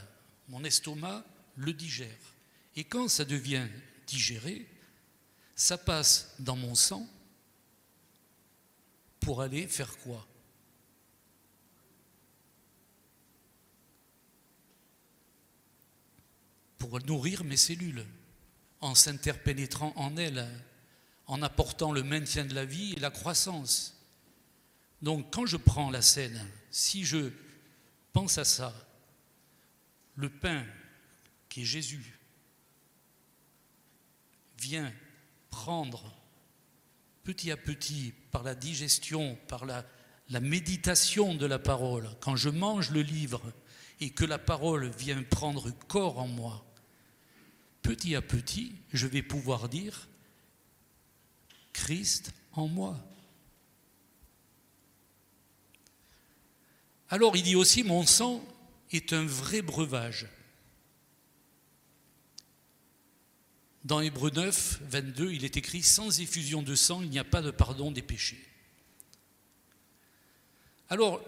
mon 0.49 0.63
estomac 0.63 1.23
le 1.56 1.73
digère. 1.73 2.36
Et 2.75 2.84
quand 2.84 3.08
ça 3.08 3.25
devient 3.25 3.67
digéré, 4.08 4.67
ça 5.56 5.77
passe 5.77 6.36
dans 6.39 6.56
mon 6.56 6.75
sang 6.75 7.08
pour 9.27 9.41
aller 9.41 9.67
faire 9.67 9.97
quoi? 9.97 10.25
Pour 16.77 17.03
nourrir 17.03 17.43
mes 17.43 17.57
cellules, 17.57 18.05
en 18.79 18.95
s'interpénétrant 18.95 19.91
en 19.97 20.15
elles, 20.15 20.47
en 21.25 21.41
apportant 21.41 21.91
le 21.91 22.03
maintien 22.03 22.45
de 22.45 22.55
la 22.55 22.63
vie 22.63 22.93
et 22.93 23.01
la 23.01 23.11
croissance. 23.11 24.01
Donc 25.01 25.29
quand 25.33 25.45
je 25.45 25.57
prends 25.57 25.91
la 25.91 26.01
scène, 26.01 26.49
si 26.71 27.03
je 27.03 27.33
pense 28.13 28.37
à 28.37 28.45
ça, 28.45 28.73
le 30.15 30.29
pain 30.29 30.65
qui 31.49 31.63
est 31.63 31.65
Jésus 31.65 32.17
vient 34.57 34.93
prendre 35.49 36.16
petit 37.27 37.51
à 37.51 37.57
petit 37.57 38.13
par 38.31 38.41
la 38.41 38.55
digestion, 38.55 39.37
par 39.49 39.65
la, 39.65 39.83
méditation 40.39 41.35
de 41.35 41.45
la 41.45 41.59
parole, 41.59 42.09
quand 42.21 42.37
je 42.37 42.47
mange 42.47 42.91
le 42.91 43.01
livre 43.01 43.41
et 43.99 44.11
que 44.11 44.23
la 44.23 44.37
parole 44.37 44.87
vient 44.97 45.21
prendre 45.23 45.71
corps 45.89 46.19
en 46.19 46.27
moi, 46.29 46.65
petit 47.81 48.15
à 48.15 48.21
petit, 48.21 48.75
je 48.93 49.07
vais 49.07 49.21
pouvoir 49.21 49.67
dire 49.67 50.07
Christ 51.73 52.31
en 52.53 52.69
moi. 52.69 52.97
Alors 57.09 57.35
il 57.35 57.43
dit 57.43 57.57
aussi, 57.57 57.83
mon 57.83 58.05
sang 58.05 58.41
est 58.91 59.11
un 59.11 59.25
vrai 59.25 59.61
breuvage. 59.61 60.27
Dans 63.88 64.02
Hébreu 64.02 64.32
9, 64.32 64.82
22, 64.89 65.32
il 65.32 65.45
est 65.45 65.56
écrit 65.56 65.82
Sans 65.82 66.19
effusion 66.19 66.62
de 66.62 66.76
sang, 66.76 67.02
il 67.02 67.10
n'y 67.10 67.19
a 67.19 67.23
pas 67.23 67.41
de 67.41 67.52
pardon 67.52 67.89
des 67.89 68.02
péchés. 68.02 68.43
Alors, 70.89 71.23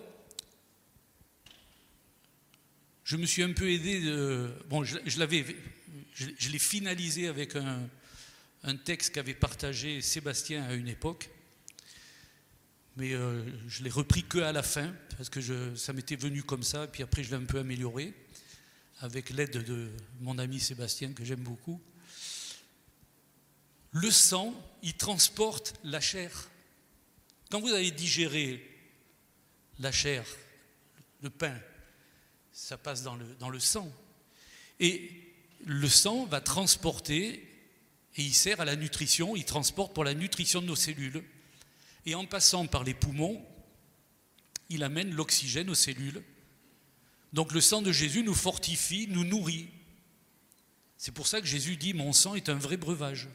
je 3.06 3.16
me 3.16 3.26
suis 3.26 3.44
un 3.44 3.54
peu 3.54 3.72
aidé 3.72 4.02
de. 4.02 4.52
Bon, 4.68 4.84
je, 4.84 4.98
l'avais. 5.20 5.46
Je, 6.14 6.50
l'ai 6.50 6.60
finalisé 6.60 7.30
avec 7.30 7.56
un, 7.56 8.76
texte 8.84 9.14
qu'avait 9.14 9.34
partagé 9.34 10.02
Sébastien 10.02 10.66
à 10.66 10.74
une 10.74 10.90
époque. 10.90 11.30
Mais 12.98 13.14
euh, 13.14 13.42
je 13.70 13.84
l'ai 13.86 13.90
repris 13.90 14.24
que 14.24 14.40
à 14.40 14.52
la 14.52 14.64
fin, 14.64 14.94
parce 15.16 15.30
que 15.30 15.76
ça 15.78 15.94
m'était 15.94 16.18
venu 16.18 16.44
comme 16.44 16.64
ça, 16.64 16.88
puis 16.88 17.04
après 17.04 17.24
je 17.24 17.30
l'ai 17.30 17.42
un 17.42 17.46
peu 17.46 17.60
amélioré, 17.60 18.14
avec 19.00 19.30
l'aide 19.30 19.64
de 19.64 19.90
mon 20.20 20.38
ami 20.38 20.60
Sébastien, 20.60 21.14
que 21.14 21.24
j'aime 21.24 21.40
beaucoup. 21.40 21.80
Le 23.92 24.12
sang, 24.12 24.54
il 24.84 24.94
transporte 24.94 25.74
la 25.84 26.00
chair. 26.00 26.50
Quand 27.50 27.60
vous 27.60 27.70
avez 27.70 27.92
digéré 27.92 28.66
la 29.80 29.92
chair, 29.92 30.26
le 31.22 31.30
pain, 31.30 31.58
ça 32.52 32.78
passe 32.78 33.04
dans 33.04 33.16
le, 33.16 33.26
dans 33.40 33.50
le 33.50 33.60
sang. 33.60 33.92
Et 34.80 35.34
le 35.66 35.90
sang 35.90 36.26
va 36.26 36.42
transporter, 36.42 37.46
et 38.16 38.24
il 38.24 38.34
sert 38.34 38.62
à 38.62 38.66
la 38.66 38.76
nutrition, 38.76 39.36
il 39.36 39.46
transporte 39.46 39.94
pour 39.94 40.04
la 40.04 40.14
nutrition 40.14 40.62
de 40.62 40.68
nos 40.68 40.76
cellules. 40.76 41.24
Et 42.06 42.16
en 42.16 42.26
passant 42.26 42.68
par 42.68 42.84
les 42.84 42.94
poumons, 42.94 43.44
il 44.70 44.84
amène 44.84 45.14
l'oxygène 45.14 45.70
aux 45.70 45.76
cellules. 45.76 46.24
Donc 47.34 47.54
le 47.54 47.62
sang 47.62 47.82
de 47.82 47.92
Jésus 47.92 48.24
nous 48.24 48.34
fortifie, 48.34 49.08
nous 49.10 49.24
nourrit. 49.24 49.70
C'est 50.98 51.14
pour 51.14 51.28
ça 51.28 51.42
que 51.42 51.48
Jésus 51.48 51.78
dit, 51.78 51.94
mon 51.94 52.14
sang 52.14 52.36
est 52.36 52.50
un 52.50 52.56
vrai 52.56 52.78
breuvage. 52.78 53.28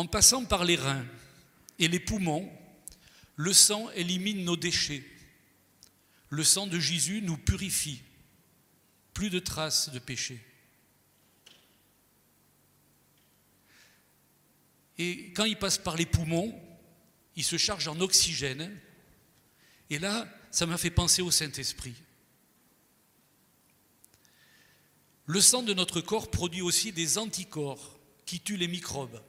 En 0.00 0.06
passant 0.06 0.46
par 0.46 0.64
les 0.64 0.76
reins 0.76 1.04
et 1.78 1.86
les 1.86 2.00
poumons, 2.00 2.50
le 3.36 3.52
sang 3.52 3.90
élimine 3.90 4.46
nos 4.46 4.56
déchets. 4.56 5.04
Le 6.30 6.42
sang 6.42 6.66
de 6.66 6.80
Jésus 6.80 7.20
nous 7.20 7.36
purifie. 7.36 8.00
Plus 9.12 9.28
de 9.28 9.38
traces 9.38 9.90
de 9.90 9.98
péché. 9.98 10.42
Et 14.96 15.34
quand 15.34 15.44
il 15.44 15.58
passe 15.58 15.76
par 15.76 15.98
les 15.98 16.06
poumons, 16.06 16.58
il 17.36 17.44
se 17.44 17.58
charge 17.58 17.86
en 17.86 18.00
oxygène. 18.00 18.74
Et 19.90 19.98
là, 19.98 20.26
ça 20.50 20.64
m'a 20.64 20.78
fait 20.78 20.90
penser 20.90 21.20
au 21.20 21.30
Saint-Esprit. 21.30 21.96
Le 25.26 25.42
sang 25.42 25.62
de 25.62 25.74
notre 25.74 26.00
corps 26.00 26.30
produit 26.30 26.62
aussi 26.62 26.90
des 26.90 27.18
anticorps 27.18 27.98
qui 28.24 28.40
tuent 28.40 28.56
les 28.56 28.66
microbes. 28.66 29.20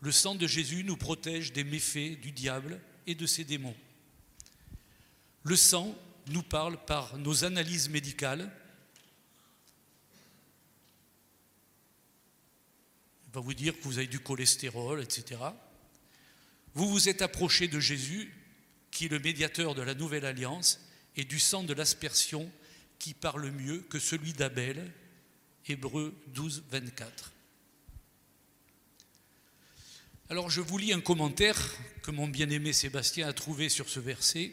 Le 0.00 0.12
sang 0.12 0.34
de 0.34 0.46
Jésus 0.46 0.84
nous 0.84 0.96
protège 0.96 1.52
des 1.52 1.64
méfaits 1.64 2.20
du 2.20 2.30
diable 2.30 2.80
et 3.06 3.14
de 3.14 3.26
ses 3.26 3.44
démons. 3.44 3.76
Le 5.42 5.56
sang 5.56 5.96
nous 6.28 6.42
parle 6.42 6.84
par 6.84 7.16
nos 7.18 7.44
analyses 7.44 7.88
médicales. 7.88 8.50
Il 13.26 13.32
va 13.32 13.40
vous 13.40 13.54
dire 13.54 13.76
que 13.76 13.82
vous 13.82 13.98
avez 13.98 14.06
du 14.06 14.20
cholestérol, 14.20 15.02
etc. 15.02 15.40
Vous 16.74 16.88
vous 16.88 17.08
êtes 17.08 17.22
approché 17.22 17.66
de 17.66 17.80
Jésus, 17.80 18.32
qui 18.90 19.06
est 19.06 19.08
le 19.08 19.18
médiateur 19.18 19.74
de 19.74 19.82
la 19.82 19.94
nouvelle 19.94 20.24
alliance, 20.24 20.80
et 21.16 21.24
du 21.24 21.40
sang 21.40 21.64
de 21.64 21.74
l'aspersion 21.74 22.50
qui 22.98 23.14
parle 23.14 23.50
mieux 23.50 23.80
que 23.80 23.98
celui 23.98 24.32
d'Abel, 24.32 24.92
Hébreu 25.66 26.14
12, 26.28 26.64
24. 26.70 27.32
Alors 30.30 30.50
je 30.50 30.60
vous 30.60 30.76
lis 30.76 30.92
un 30.92 31.00
commentaire 31.00 31.58
que 32.02 32.10
mon 32.10 32.28
bien-aimé 32.28 32.74
Sébastien 32.74 33.26
a 33.26 33.32
trouvé 33.32 33.70
sur 33.70 33.88
ce 33.88 33.98
verset. 33.98 34.52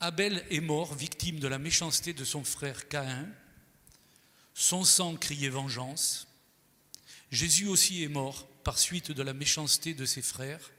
Abel 0.00 0.46
est 0.48 0.60
mort 0.60 0.94
victime 0.94 1.38
de 1.38 1.46
la 1.46 1.58
méchanceté 1.58 2.14
de 2.14 2.24
son 2.24 2.42
frère 2.42 2.88
Caïn. 2.88 3.28
Son 4.54 4.82
sang 4.82 5.16
criait 5.16 5.50
vengeance. 5.50 6.26
Jésus 7.30 7.66
aussi 7.66 8.02
est 8.02 8.08
mort 8.08 8.46
par 8.64 8.78
suite 8.78 9.12
de 9.12 9.22
la 9.22 9.34
méchanceté 9.34 9.92
de 9.92 10.06
ses 10.06 10.22
frères, 10.22 10.70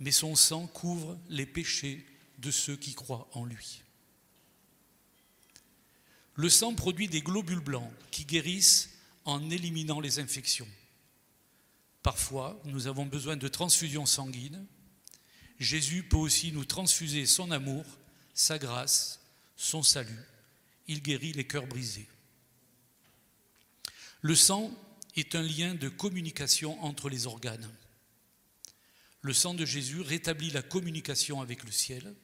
mais 0.00 0.10
son 0.10 0.34
sang 0.34 0.66
couvre 0.66 1.20
les 1.28 1.46
péchés 1.46 2.04
de 2.38 2.50
ceux 2.50 2.76
qui 2.76 2.94
croient 2.94 3.28
en 3.32 3.44
lui. 3.44 3.82
Le 6.34 6.48
sang 6.48 6.74
produit 6.74 7.06
des 7.06 7.22
globules 7.22 7.60
blancs 7.60 7.92
qui 8.10 8.24
guérissent 8.24 8.90
en 9.24 9.50
éliminant 9.50 10.00
les 10.00 10.18
infections. 10.18 10.66
Parfois, 12.02 12.60
nous 12.64 12.86
avons 12.86 13.06
besoin 13.06 13.36
de 13.36 13.48
transfusion 13.48 14.06
sanguine. 14.06 14.66
Jésus 15.58 16.02
peut 16.02 16.16
aussi 16.16 16.52
nous 16.52 16.64
transfuser 16.64 17.26
son 17.26 17.50
amour, 17.50 17.84
sa 18.32 18.58
grâce, 18.58 19.20
son 19.56 19.82
salut. 19.82 20.24
Il 20.86 21.02
guérit 21.02 21.32
les 21.32 21.46
cœurs 21.46 21.66
brisés. 21.66 22.08
Le 24.22 24.34
sang 24.34 24.70
est 25.16 25.34
un 25.34 25.42
lien 25.42 25.74
de 25.74 25.88
communication 25.88 26.82
entre 26.82 27.10
les 27.10 27.26
organes. 27.26 27.70
Le 29.22 29.34
sang 29.34 29.52
de 29.52 29.66
Jésus 29.66 30.00
rétablit 30.00 30.50
la 30.50 30.62
communication 30.62 31.42
avec 31.42 31.64
le 31.64 31.70
ciel. 31.70 32.14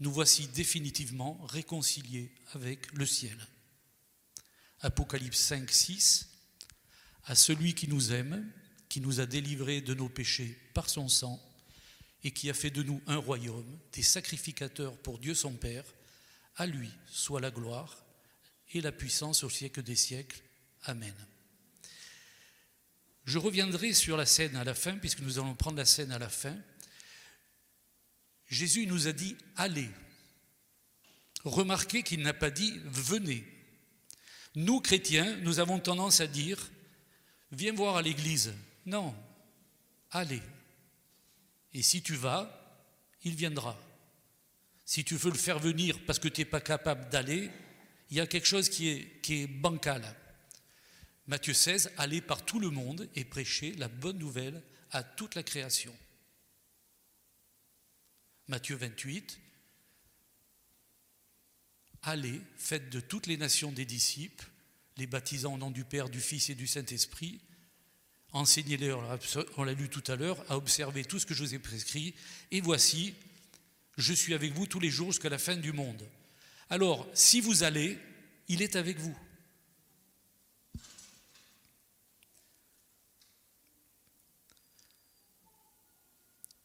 Nous 0.00 0.12
voici 0.12 0.46
définitivement 0.48 1.40
réconciliés 1.46 2.30
avec 2.52 2.92
le 2.92 3.06
ciel. 3.06 3.36
Apocalypse 4.80 5.38
5, 5.38 5.70
6 5.70 6.37
à 7.28 7.34
celui 7.34 7.74
qui 7.74 7.88
nous 7.88 8.12
aime, 8.12 8.50
qui 8.88 9.02
nous 9.02 9.20
a 9.20 9.26
délivrés 9.26 9.82
de 9.82 9.92
nos 9.92 10.08
péchés 10.08 10.58
par 10.72 10.88
son 10.88 11.08
sang, 11.08 11.38
et 12.24 12.32
qui 12.32 12.48
a 12.50 12.54
fait 12.54 12.70
de 12.70 12.82
nous 12.82 13.00
un 13.06 13.18
royaume, 13.18 13.78
des 13.92 14.02
sacrificateurs 14.02 14.96
pour 14.96 15.18
Dieu 15.18 15.34
son 15.34 15.52
Père, 15.52 15.84
à 16.56 16.66
lui 16.66 16.90
soit 17.06 17.40
la 17.40 17.50
gloire 17.50 18.02
et 18.72 18.80
la 18.80 18.92
puissance 18.92 19.44
au 19.44 19.50
siècle 19.50 19.82
des 19.82 19.94
siècles. 19.94 20.42
Amen. 20.84 21.14
Je 23.24 23.38
reviendrai 23.38 23.92
sur 23.92 24.16
la 24.16 24.26
scène 24.26 24.56
à 24.56 24.64
la 24.64 24.74
fin, 24.74 24.96
puisque 24.96 25.20
nous 25.20 25.38
allons 25.38 25.54
prendre 25.54 25.76
la 25.76 25.84
scène 25.84 26.12
à 26.12 26.18
la 26.18 26.30
fin. 26.30 26.56
Jésus 28.46 28.86
nous 28.86 29.06
a 29.06 29.12
dit 29.12 29.36
allez. 29.56 29.90
Remarquez 31.44 32.02
qu'il 32.02 32.22
n'a 32.22 32.32
pas 32.32 32.50
dit 32.50 32.80
venez. 32.86 33.44
Nous, 34.54 34.80
chrétiens, 34.80 35.36
nous 35.42 35.60
avons 35.60 35.78
tendance 35.78 36.20
à 36.20 36.26
dire 36.26 36.70
viens 37.52 37.72
voir 37.72 37.96
à 37.96 38.02
l'église. 38.02 38.54
Non, 38.86 39.14
allez. 40.10 40.42
Et 41.74 41.82
si 41.82 42.02
tu 42.02 42.14
vas, 42.14 42.50
il 43.22 43.34
viendra. 43.34 43.78
Si 44.84 45.04
tu 45.04 45.16
veux 45.16 45.30
le 45.30 45.36
faire 45.36 45.58
venir 45.58 45.98
parce 46.06 46.18
que 46.18 46.28
tu 46.28 46.40
n'es 46.40 46.44
pas 46.46 46.60
capable 46.60 47.08
d'aller, 47.10 47.50
il 48.10 48.16
y 48.16 48.20
a 48.20 48.26
quelque 48.26 48.46
chose 48.46 48.68
qui 48.68 48.88
est, 48.88 49.46
bancal. 49.46 50.02
Matthieu 51.26 51.52
16, 51.52 51.92
allez 51.98 52.22
par 52.22 52.42
tout 52.44 52.58
le 52.58 52.70
monde 52.70 53.08
et 53.14 53.24
prêchez 53.24 53.72
la 53.72 53.88
bonne 53.88 54.18
nouvelle 54.18 54.62
à 54.90 55.02
toute 55.02 55.34
la 55.34 55.42
création. 55.42 55.94
Matthieu 58.46 58.76
28, 58.76 59.38
allez, 62.02 62.40
faites 62.56 62.88
de 62.88 63.00
toutes 63.00 63.26
les 63.26 63.36
nations 63.36 63.72
des 63.72 63.84
disciples, 63.84 64.48
les 64.98 65.06
baptisant 65.06 65.54
au 65.54 65.58
nom 65.58 65.70
du 65.70 65.84
Père, 65.84 66.08
du 66.08 66.20
Fils 66.20 66.50
et 66.50 66.54
du 66.54 66.66
Saint-Esprit. 66.66 67.40
Enseignez-leur, 68.32 69.00
on 69.56 69.62
l'a 69.62 69.72
lu 69.72 69.88
tout 69.88 70.02
à 70.08 70.16
l'heure, 70.16 70.44
à 70.50 70.56
observer 70.56 71.04
tout 71.04 71.18
ce 71.18 71.24
que 71.24 71.34
je 71.34 71.44
vous 71.44 71.54
ai 71.54 71.58
prescrit. 71.58 72.14
Et 72.50 72.60
voici, 72.60 73.14
je 73.96 74.12
suis 74.12 74.34
avec 74.34 74.52
vous 74.52 74.66
tous 74.66 74.80
les 74.80 74.90
jours 74.90 75.12
jusqu'à 75.12 75.30
la 75.30 75.38
fin 75.38 75.56
du 75.56 75.72
monde. 75.72 76.06
Alors, 76.68 77.08
si 77.14 77.40
vous 77.40 77.62
allez, 77.62 77.96
il 78.48 78.60
est 78.60 78.76
avec 78.76 78.98
vous. 78.98 79.16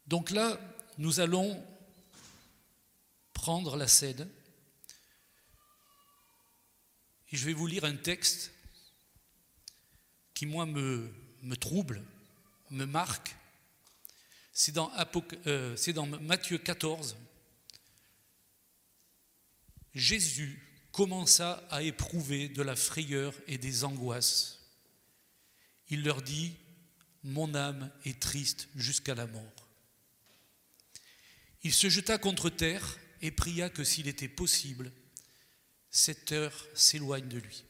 Donc 0.07 0.31
là, 0.31 0.59
nous 0.97 1.19
allons 1.19 1.63
prendre 3.33 3.77
la 3.77 3.87
scène 3.87 4.27
je 7.37 7.45
vais 7.45 7.53
vous 7.53 7.67
lire 7.67 7.83
un 7.83 7.95
texte 7.95 8.51
qui, 10.33 10.45
moi, 10.45 10.65
me, 10.65 11.11
trouble, 11.59 12.03
me 12.69 12.85
marque. 12.85 13.35
C'est 14.51 14.71
dans, 14.71 14.91
euh, 15.47 15.75
dans 15.93 16.05
Matthieu 16.05 16.59
14. 16.59 17.17
Jésus 19.95 20.61
commença 20.91 21.67
à 21.71 21.81
éprouver 21.81 22.49
de 22.49 22.61
la 22.61 22.75
frayeur 22.75 23.33
et 23.47 23.57
des 23.57 23.83
angoisses. 23.83 24.59
Il 25.89 26.03
leur 26.03 26.21
dit, 26.21 26.55
Mon 27.23 27.55
âme 27.55 27.91
est 28.05 28.19
triste 28.19 28.69
jusqu'à 28.75 29.15
la 29.15 29.25
mort. 29.25 29.67
Il 31.63 31.73
se 31.73 31.89
jeta 31.89 32.17
contre 32.19 32.49
terre 32.49 32.99
et 33.21 33.31
pria 33.31 33.69
que 33.69 33.83
s'il 33.83 34.07
était 34.07 34.27
possible, 34.27 34.91
cette 35.93 36.31
heure 36.31 36.67
s'éloigne 36.73 37.29
de 37.29 37.37
lui. 37.37 37.63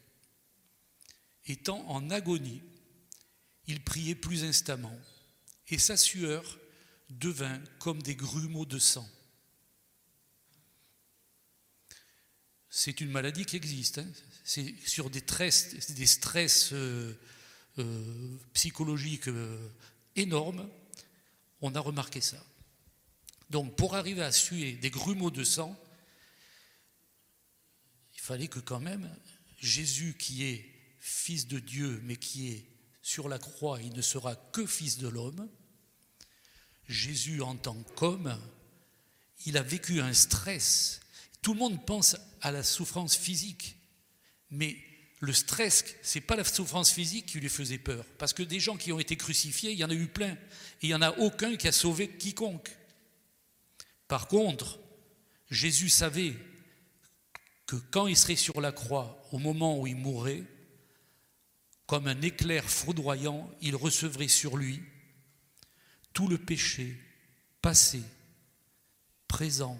étant 1.46 1.86
en 1.90 2.10
agonie, 2.10 2.62
il 3.68 3.84
priait 3.84 4.16
plus 4.16 4.46
instamment, 4.46 4.98
et 5.68 5.78
sa 5.78 5.98
sueur 5.98 6.58
devint 7.10 7.62
comme 7.80 8.02
des 8.02 8.16
grumeaux 8.16 8.66
de 8.66 8.80
sang. 8.80 9.08
C'est 12.70 13.02
une 13.02 13.12
maladie 13.12 13.46
qui 13.46 13.58
existe. 13.58 13.98
Hein. 13.98 14.08
C'est 14.46 14.74
sur 14.86 15.10
des, 15.10 15.20
stress 16.06 16.72
euh, 16.74 17.14
euh, 17.78 18.38
psychologiques 18.54 19.28
euh, 19.28 19.70
énormes, 20.16 20.70
on 21.60 21.76
a 21.76 21.80
remarqué 21.80 22.22
ça. 22.22 22.44
Donc 23.50 23.76
pour 23.76 23.96
arriver 23.96 24.24
à 24.24 24.32
suer 24.32 24.74
des 24.74 24.90
grumeaux 24.90 25.30
de 25.30 25.44
sang, 25.44 25.78
fallait 28.24 28.48
que 28.48 28.60
quand 28.60 28.80
même 28.80 29.14
Jésus 29.60 30.16
qui 30.18 30.46
est 30.46 30.66
fils 31.02 31.46
de 31.46 31.60
Dieu, 31.60 32.00
mais 32.06 32.16
qui 32.16 32.52
est 32.52 32.66
sur 33.02 33.28
la 33.28 33.38
croix, 33.38 33.82
il 33.82 33.92
ne 33.92 34.02
sera 34.02 34.38
que 34.38 34.66
fils 34.66 34.98
de 34.98 35.10
l'homme. 35.10 35.50
Jésus 36.88 37.42
en 37.42 37.58
tant 37.58 37.84
qu'homme, 37.98 38.40
il 39.46 39.58
a 39.58 39.62
vécu 39.62 40.00
un 40.00 40.14
stress. 40.14 41.02
Tout 41.42 41.54
le 41.54 41.60
monde 41.60 41.86
pense 41.86 42.16
à 42.40 42.52
la 42.52 42.64
souffrance 42.64 43.18
physique, 43.18 43.76
mais 44.50 44.78
le 45.20 45.34
stress, 45.34 45.84
c'est 46.02 46.22
pas 46.22 46.38
la 46.38 46.46
souffrance 46.46 46.92
physique 46.92 47.26
qui 47.26 47.42
lui 47.42 47.50
faisait 47.50 47.78
peur, 47.78 48.06
parce 48.18 48.32
que 48.32 48.44
des 48.44 48.62
gens 48.62 48.78
qui 48.78 48.94
ont 48.94 49.00
été 49.00 49.18
crucifiés, 49.18 49.74
il 49.74 49.78
y 49.78 49.84
en 49.84 49.90
a 49.90 49.96
eu 49.96 50.08
plein, 50.08 50.32
et 50.32 50.84
il 50.84 50.88
n'y 50.88 50.96
en 50.96 51.02
a 51.02 51.12
aucun 51.18 51.58
qui 51.58 51.68
a 51.68 51.74
sauvé 51.74 52.08
quiconque. 52.08 52.74
Par 54.08 54.30
contre, 54.30 54.80
Jésus 55.50 55.90
savait 55.90 56.38
que 57.66 57.76
quand 57.76 58.08
il 58.08 58.18
serait 58.18 58.36
sur 58.36 58.62
la 58.62 58.72
croix, 58.72 59.22
au 59.32 59.40
moment 59.40 59.80
où 59.80 59.88
il 59.88 59.96
mourrait, 59.96 60.44
comme 61.86 62.08
un 62.08 62.22
éclair 62.22 62.70
foudroyant, 62.70 63.50
il 63.62 63.76
recevrait 63.76 64.28
sur 64.28 64.58
lui 64.58 64.82
tout 66.14 66.28
le 66.28 66.38
péché 66.38 66.98
passé, 67.62 68.02
présent 69.28 69.80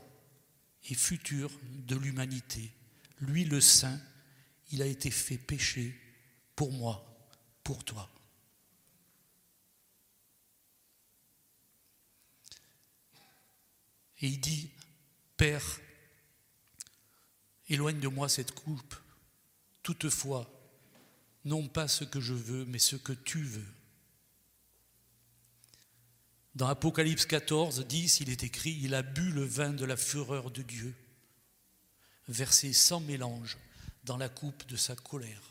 et 0.90 0.96
futur 0.96 1.52
de 1.64 1.96
l'humanité. 1.96 2.72
Lui 3.20 3.46
le 3.46 3.62
Saint, 3.62 4.00
il 4.72 4.82
a 4.82 4.86
été 4.86 5.12
fait 5.12 5.38
péché 5.38 5.96
pour 6.56 6.72
moi, 6.72 7.06
pour 7.64 7.84
toi. 7.84 8.10
Et 14.22 14.28
il 14.28 14.40
dit, 14.40 14.72
Père, 15.36 15.80
éloigne 17.70 18.00
de 18.00 18.08
moi 18.08 18.30
cette 18.30 18.52
coupe, 18.52 18.96
toutefois, 19.82 20.50
non 21.46 21.68
pas 21.68 21.88
ce 21.88 22.04
que 22.04 22.20
je 22.20 22.34
veux, 22.34 22.66
mais 22.66 22.80
ce 22.80 22.96
que 22.96 23.14
tu 23.14 23.44
veux. 23.44 23.74
Dans 26.56 26.68
Apocalypse 26.68 27.26
14, 27.26 27.86
10, 27.88 28.20
il 28.20 28.30
est 28.30 28.44
écrit, 28.44 28.78
il 28.82 28.94
a 28.94 29.02
bu 29.02 29.32
le 29.32 29.44
vin 29.44 29.72
de 29.72 29.86
la 29.86 29.98
fureur 29.98 30.52
de 30.52 30.62
Dieu, 30.62 30.94
versé 32.28 32.74
sans 32.74 33.00
mélange 33.00 33.58
dans 34.04 34.18
la 34.18 34.30
coupe 34.30 34.66
de 34.68 34.76
sa 34.76 34.96
colère. 34.96 35.42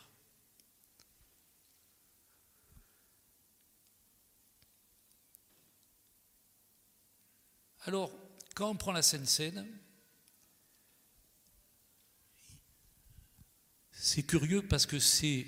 Alors, 7.85 8.13
quand 8.55 8.71
on 8.71 8.77
prend 8.77 8.93
la 8.93 9.03
Sainte 9.03 9.27
c'est 14.05 14.25
curieux 14.25 14.63
parce 14.63 14.85
que 14.85 14.99
c'est 14.99 15.47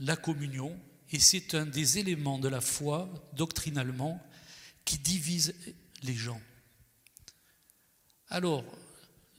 la 0.00 0.16
communion, 0.16 0.76
et 1.12 1.20
c'est 1.20 1.54
un 1.54 1.64
des 1.64 1.98
éléments 1.98 2.40
de 2.40 2.48
la 2.48 2.60
foi, 2.60 3.08
doctrinalement, 3.34 4.20
qui 4.84 4.98
divise 4.98 5.54
les 6.02 6.16
gens. 6.16 6.40
Alors, 8.30 8.64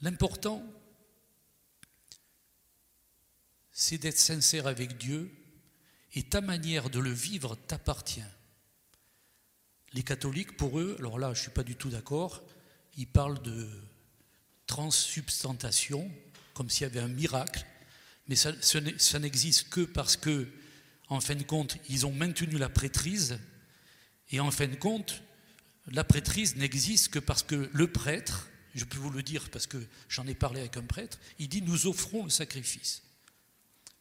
l'important, 0.00 0.64
c'est 3.72 3.98
d'être 3.98 4.18
sincère 4.18 4.66
avec 4.66 4.96
Dieu, 4.96 5.30
et 6.14 6.22
ta 6.22 6.40
manière 6.40 6.88
de 6.88 6.98
le 6.98 7.12
vivre 7.12 7.56
t'appartient. 7.66 8.24
Les 9.92 10.02
catholiques, 10.02 10.56
pour 10.56 10.80
eux, 10.80 10.96
alors 10.98 11.18
là, 11.18 11.34
je 11.34 11.40
ne 11.40 11.42
suis 11.42 11.52
pas 11.52 11.62
du 11.62 11.76
tout 11.76 11.90
d'accord, 11.90 12.42
ils 12.96 13.06
parlent 13.06 13.42
de 13.42 13.68
transsubstantation, 14.66 16.10
comme 16.54 16.70
s'il 16.70 16.84
y 16.84 16.90
avait 16.90 17.00
un 17.00 17.08
miracle, 17.08 17.66
mais 18.30 18.36
ça, 18.36 19.18
n'existe 19.18 19.70
que 19.70 19.80
parce 19.80 20.16
que, 20.16 20.46
en 21.08 21.20
fin 21.20 21.34
de 21.34 21.42
compte, 21.42 21.76
ils 21.88 22.06
ont 22.06 22.12
maintenu 22.12 22.58
la 22.58 22.68
prêtrise, 22.68 23.40
et 24.30 24.38
en 24.38 24.52
fin 24.52 24.68
de 24.68 24.76
compte, 24.76 25.20
la 25.88 26.04
prêtrise 26.04 26.54
n'existe 26.54 27.08
que 27.08 27.18
parce 27.18 27.42
que 27.42 27.68
le 27.72 27.90
prêtre, 27.90 28.48
je 28.76 28.84
peux 28.84 28.98
vous 28.98 29.10
le 29.10 29.24
dire 29.24 29.50
parce 29.50 29.66
que 29.66 29.84
j'en 30.08 30.28
ai 30.28 30.34
parlé 30.34 30.60
avec 30.60 30.76
un 30.76 30.84
prêtre, 30.84 31.18
il 31.40 31.48
dit 31.48 31.60
nous 31.60 31.88
offrons 31.88 32.22
le 32.22 32.30
sacrifice. 32.30 33.02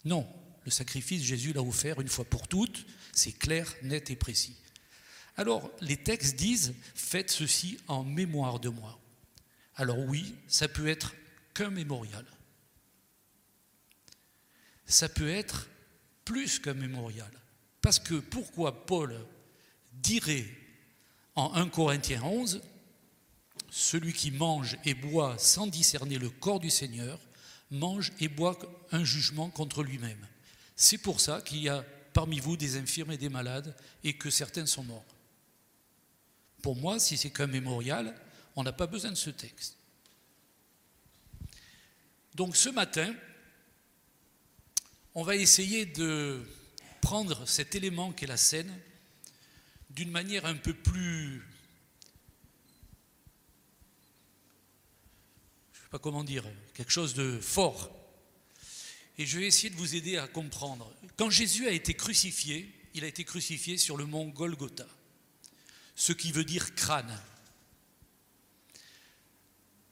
Non, 0.06 0.28
le 0.64 0.70
sacrifice, 0.70 1.24
Jésus 1.24 1.52
l'a 1.52 1.64
offert 1.64 2.00
une 2.00 2.08
fois 2.08 2.26
pour 2.26 2.48
toutes, 2.48 2.86
c'est 3.14 3.32
clair, 3.32 3.74
net 3.82 4.12
et 4.12 4.16
précis. 4.16 4.58
Alors, 5.38 5.72
les 5.82 5.98
textes 5.98 6.36
disent 6.36 6.76
faites 6.94 7.32
ceci 7.32 7.80
en 7.88 8.04
mémoire 8.04 8.60
de 8.60 8.70
moi. 8.70 9.00
Alors 9.74 9.98
oui, 9.98 10.36
ça 10.48 10.68
peut 10.68 10.88
être 10.88 11.16
qu'un 11.56 11.72
mémorial 11.72 12.28
ça 14.90 15.08
peut 15.08 15.30
être 15.30 15.70
plus 16.26 16.60
qu'un 16.60 16.74
mémorial. 16.74 17.32
Parce 17.82 18.00
que 18.00 18.16
pourquoi 18.16 18.86
Paul 18.86 19.16
dirait 19.94 20.46
en 21.36 21.54
1 21.54 21.70
Corinthiens 21.70 22.24
11, 22.24 22.62
celui 23.70 24.14
qui 24.14 24.32
mange 24.32 24.78
et 24.84 24.96
boit 24.96 25.38
sans 25.38 25.68
discerner 25.68 26.18
le 26.18 26.30
corps 26.30 26.60
du 26.60 26.70
Seigneur, 26.70 27.20
mange 27.72 28.12
et 28.20 28.28
boit 28.28 28.58
un 28.92 29.04
jugement 29.04 29.50
contre 29.50 29.84
lui-même. 29.84 30.28
C'est 30.76 30.98
pour 30.98 31.22
ça 31.22 31.42
qu'il 31.42 31.60
y 31.60 31.70
a 31.70 31.86
parmi 32.14 32.40
vous 32.40 32.58
des 32.58 32.78
infirmes 32.78 33.12
et 33.12 33.18
des 33.18 33.30
malades 33.30 33.76
et 34.04 34.14
que 34.14 34.30
certains 34.30 34.66
sont 34.66 34.84
morts. 34.84 35.06
Pour 36.64 36.76
moi, 36.76 37.00
si 37.00 37.16
c'est 37.16 37.30
qu'un 37.30 37.48
mémorial, 37.48 38.16
on 38.56 38.64
n'a 38.64 38.74
pas 38.74 38.88
besoin 38.88 39.12
de 39.12 39.16
ce 39.16 39.30
texte. 39.30 39.78
Donc 42.34 42.56
ce 42.56 42.70
matin, 42.70 43.14
on 45.16 45.24
va 45.24 45.36
essayer 45.36 45.86
de 45.86 46.46
prendre 47.02 47.48
cet 47.48 47.76
élément 47.76 48.12
qu'est 48.12 48.28
la 48.28 48.38
scène 48.38 48.80
d'une 49.90 50.12
manière 50.12 50.46
un 50.46 50.56
peu 50.56 50.74
plus, 50.74 51.40
je 55.74 55.80
ne 55.80 55.84
sais 55.84 55.90
pas 55.90 56.00
comment 56.00 56.24
dire, 56.24 56.46
quelque 56.74 56.92
chose 56.92 57.16
de 57.16 57.40
fort. 57.40 57.96
Et 59.18 59.26
je 59.26 59.40
vais 59.40 59.48
essayer 59.48 59.70
de 59.70 59.76
vous 59.76 59.96
aider 59.96 60.18
à 60.18 60.28
comprendre. 60.28 60.94
Quand 61.18 61.30
Jésus 61.30 61.68
a 61.68 61.72
été 61.72 61.94
crucifié, 61.94 62.74
il 62.94 63.04
a 63.04 63.08
été 63.08 63.24
crucifié 63.24 63.78
sur 63.78 63.98
le 63.98 64.06
mont 64.06 64.28
Golgotha, 64.28 64.88
ce 65.96 66.14
qui 66.14 66.32
veut 66.32 66.46
dire 66.46 66.76
crâne. 66.76 67.20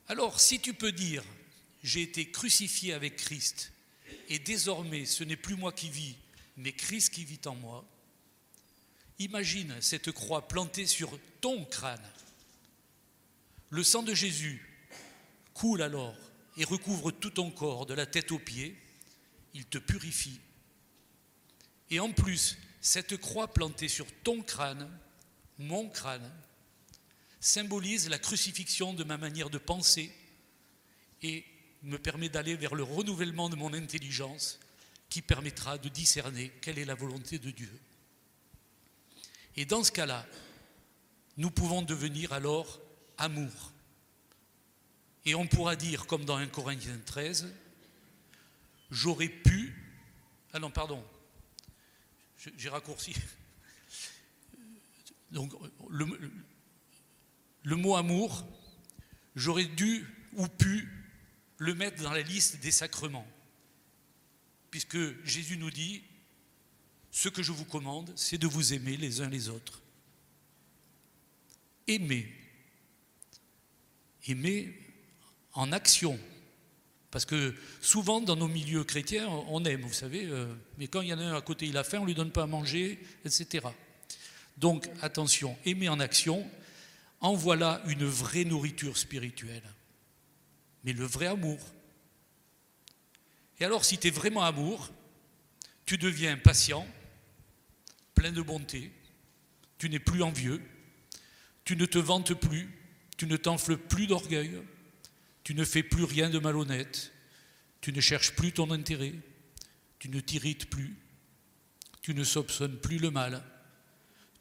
Alors, 0.08 0.40
si 0.40 0.62
tu 0.62 0.74
peux 0.74 0.94
dire, 0.94 1.24
j'ai 1.84 2.02
été 2.04 2.32
crucifié 2.32 2.94
avec 2.94 3.18
Christ, 3.18 3.74
et 4.30 4.40
désormais 4.40 5.06
ce 5.06 5.24
n'est 5.24 5.36
plus 5.36 5.56
moi 5.56 5.72
qui 5.72 5.90
vis, 5.90 6.16
mais 6.58 6.74
Christ 6.74 7.14
qui 7.14 7.26
vit 7.26 7.42
en 7.46 7.56
moi, 7.56 7.86
imagine 9.20 9.76
cette 9.82 10.12
croix 10.12 10.48
plantée 10.48 10.86
sur 10.86 11.18
ton 11.42 11.66
crâne. 11.66 12.10
Le 13.70 13.84
sang 13.84 14.04
de 14.04 14.14
Jésus 14.14 14.66
coule 15.54 15.82
alors 15.82 16.16
et 16.58 16.64
recouvre 16.64 17.12
tout 17.12 17.30
ton 17.30 17.52
corps, 17.52 17.86
de 17.86 17.94
la 17.94 18.06
tête 18.06 18.32
aux 18.32 18.40
pieds, 18.40 18.76
il 19.54 19.66
te 19.66 19.78
purifie. 19.78 20.40
Et 21.90 22.00
en 22.00 22.12
plus, 22.12 22.58
cette 22.82 23.18
croix 23.18 23.54
plantée 23.54 23.88
sur 23.88 24.08
ton 24.24 24.42
crâne, 24.42 24.90
mon 25.58 25.90
crâne, 25.90 26.32
symbolise 27.40 28.10
la 28.10 28.20
crucifixion 28.20 28.94
de 28.94 29.04
ma 29.04 29.18
manière 29.18 29.50
de 29.50 29.58
penser 29.58 30.12
et 31.22 31.46
me 31.84 31.98
permet 31.98 32.30
d'aller 32.30 32.56
vers 32.56 32.76
le 32.76 32.84
renouvellement 32.84 33.50
de 33.50 33.56
mon 33.56 33.74
intelligence 33.74 34.60
qui 35.10 35.22
permettra 35.22 35.78
de 35.78 35.90
discerner 35.90 36.52
quelle 36.62 36.80
est 36.80 36.86
la 36.86 36.96
volonté 36.96 37.40
de 37.40 37.52
Dieu. 37.52 37.72
Et 39.56 39.66
dans 39.66 39.84
ce 39.84 39.92
cas-là, 39.92 40.26
nous 41.38 41.52
pouvons 41.52 41.82
devenir 41.82 42.34
alors 42.34 42.80
amour. 43.18 43.72
Et 45.26 45.36
on 45.36 45.48
pourra 45.48 45.76
dire, 45.76 46.06
comme 46.08 46.26
dans 46.26 46.38
1 46.38 46.48
Corinthiens 46.48 47.00
13, 47.06 47.54
j'aurais 48.92 49.30
pu. 49.30 49.76
Ah 50.54 50.60
non, 50.60 50.72
pardon, 50.72 51.04
j'ai 52.58 52.70
raccourci. 52.70 53.16
Donc, 55.32 55.52
le, 55.90 56.06
le 57.64 57.76
mot 57.76 57.96
amour, 57.96 58.46
j'aurais 59.36 59.66
dû 59.66 60.08
ou 60.34 60.48
pu 60.48 60.97
le 61.58 61.74
mettre 61.74 62.02
dans 62.04 62.12
la 62.12 62.22
liste 62.22 62.60
des 62.60 62.72
sacrements. 62.72 63.28
Puisque 64.70 64.98
Jésus 65.26 65.58
nous 65.58 65.72
dit, 65.72 66.04
ce 67.12 67.30
que 67.30 67.42
je 67.42 67.52
vous 67.52 67.66
commande, 67.66 68.12
c'est 68.16 68.38
de 68.38 68.48
vous 68.48 68.74
aimer 68.74 68.98
les 68.98 69.22
uns 69.22 69.30
les 69.30 69.50
autres. 69.50 69.82
Aimer. 71.88 72.32
Aimer 74.28 74.74
en 75.54 75.72
action. 75.72 76.20
Parce 77.10 77.26
que 77.26 77.56
souvent 77.82 78.22
dans 78.22 78.36
nos 78.36 78.48
milieux 78.48 78.84
chrétiens, 78.84 79.28
on 79.28 79.64
aime, 79.66 79.82
vous 79.82 79.94
savez, 79.94 80.26
euh, 80.26 80.54
mais 80.78 80.88
quand 80.88 81.02
il 81.02 81.08
y 81.08 81.14
en 81.14 81.20
a 81.20 81.24
un 81.24 81.38
à 81.38 81.42
côté, 81.42 81.66
il 81.66 81.78
a 81.78 81.84
faim, 81.84 82.00
on 82.00 82.02
ne 82.02 82.08
lui 82.08 82.16
donne 82.16 82.32
pas 82.32 82.44
à 82.44 82.48
manger, 82.48 83.00
etc. 83.26 83.66
Donc 84.58 84.90
attention, 85.02 85.58
aimer 85.66 85.90
en 85.90 86.00
action, 86.00 86.48
en 87.22 87.34
voilà 87.34 87.82
une 87.88 88.06
vraie 88.06 88.44
nourriture 88.44 88.98
spirituelle. 88.98 89.64
Mais 90.88 90.94
le 90.94 91.04
vrai 91.04 91.28
amour. 91.28 91.60
Et 93.60 93.66
alors 93.66 93.84
si 93.84 93.98
tu 93.98 94.08
es 94.08 94.10
vraiment 94.10 94.44
amour, 94.44 94.90
tu 95.86 95.98
deviens 95.98 96.38
patient, 96.38 96.88
plein 98.16 98.32
de 98.32 98.42
bonté, 98.42 98.94
tu 99.80 99.90
n'es 99.90 100.00
plus 100.00 100.24
envieux, 100.24 100.64
tu 101.66 101.76
ne 101.76 101.86
te 101.86 101.98
vantes 101.98 102.34
plus, 102.36 102.70
tu 103.18 103.28
ne 103.28 103.36
t'enfles 103.36 103.76
plus 103.76 104.08
d'orgueil, 104.08 104.62
tu 105.44 105.56
ne 105.56 105.66
fais 105.66 105.84
plus 105.84 106.06
rien 106.06 106.30
de 106.30 106.40
malhonnête, 106.40 107.12
tu 107.82 107.92
ne 107.92 108.00
cherches 108.00 108.34
plus 108.38 108.54
ton 108.54 108.72
intérêt, 108.72 109.14
tu 110.00 110.08
ne 110.08 110.22
t'irrites 110.22 110.70
plus, 110.70 110.96
tu 112.02 112.14
ne 112.14 112.24
soupçonnes 112.24 112.80
plus 112.80 112.98
le 112.98 113.12
mal, 113.12 113.44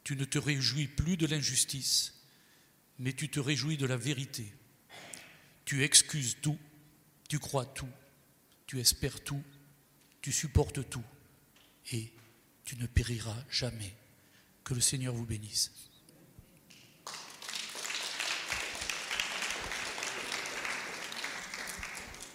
tu 0.05 0.15
ne 0.15 0.23
te 0.23 0.39
réjouis 0.39 0.87
plus 0.87 1.17
de 1.17 1.27
l'injustice, 1.27 2.23
mais 2.99 3.11
tu 3.11 3.27
te 3.27 3.41
réjouis 3.41 3.75
de 3.75 3.85
la 3.85 3.97
vérité. 3.97 4.53
Tu 5.67 5.83
excuses 5.83 6.37
tout, 6.41 6.57
tu 7.27 7.39
crois 7.39 7.65
tout, 7.65 7.89
tu 8.67 8.79
espères 8.79 9.21
tout, 9.21 9.43
tu 10.21 10.31
supportes 10.31 10.89
tout, 10.89 11.03
et 11.91 12.13
tu 12.63 12.77
ne 12.77 12.87
périras 12.87 13.35
jamais. 13.49 13.93
Que 14.63 14.73
le 14.73 14.79
Seigneur 14.79 15.13
vous 15.13 15.25
bénisse. 15.25 15.86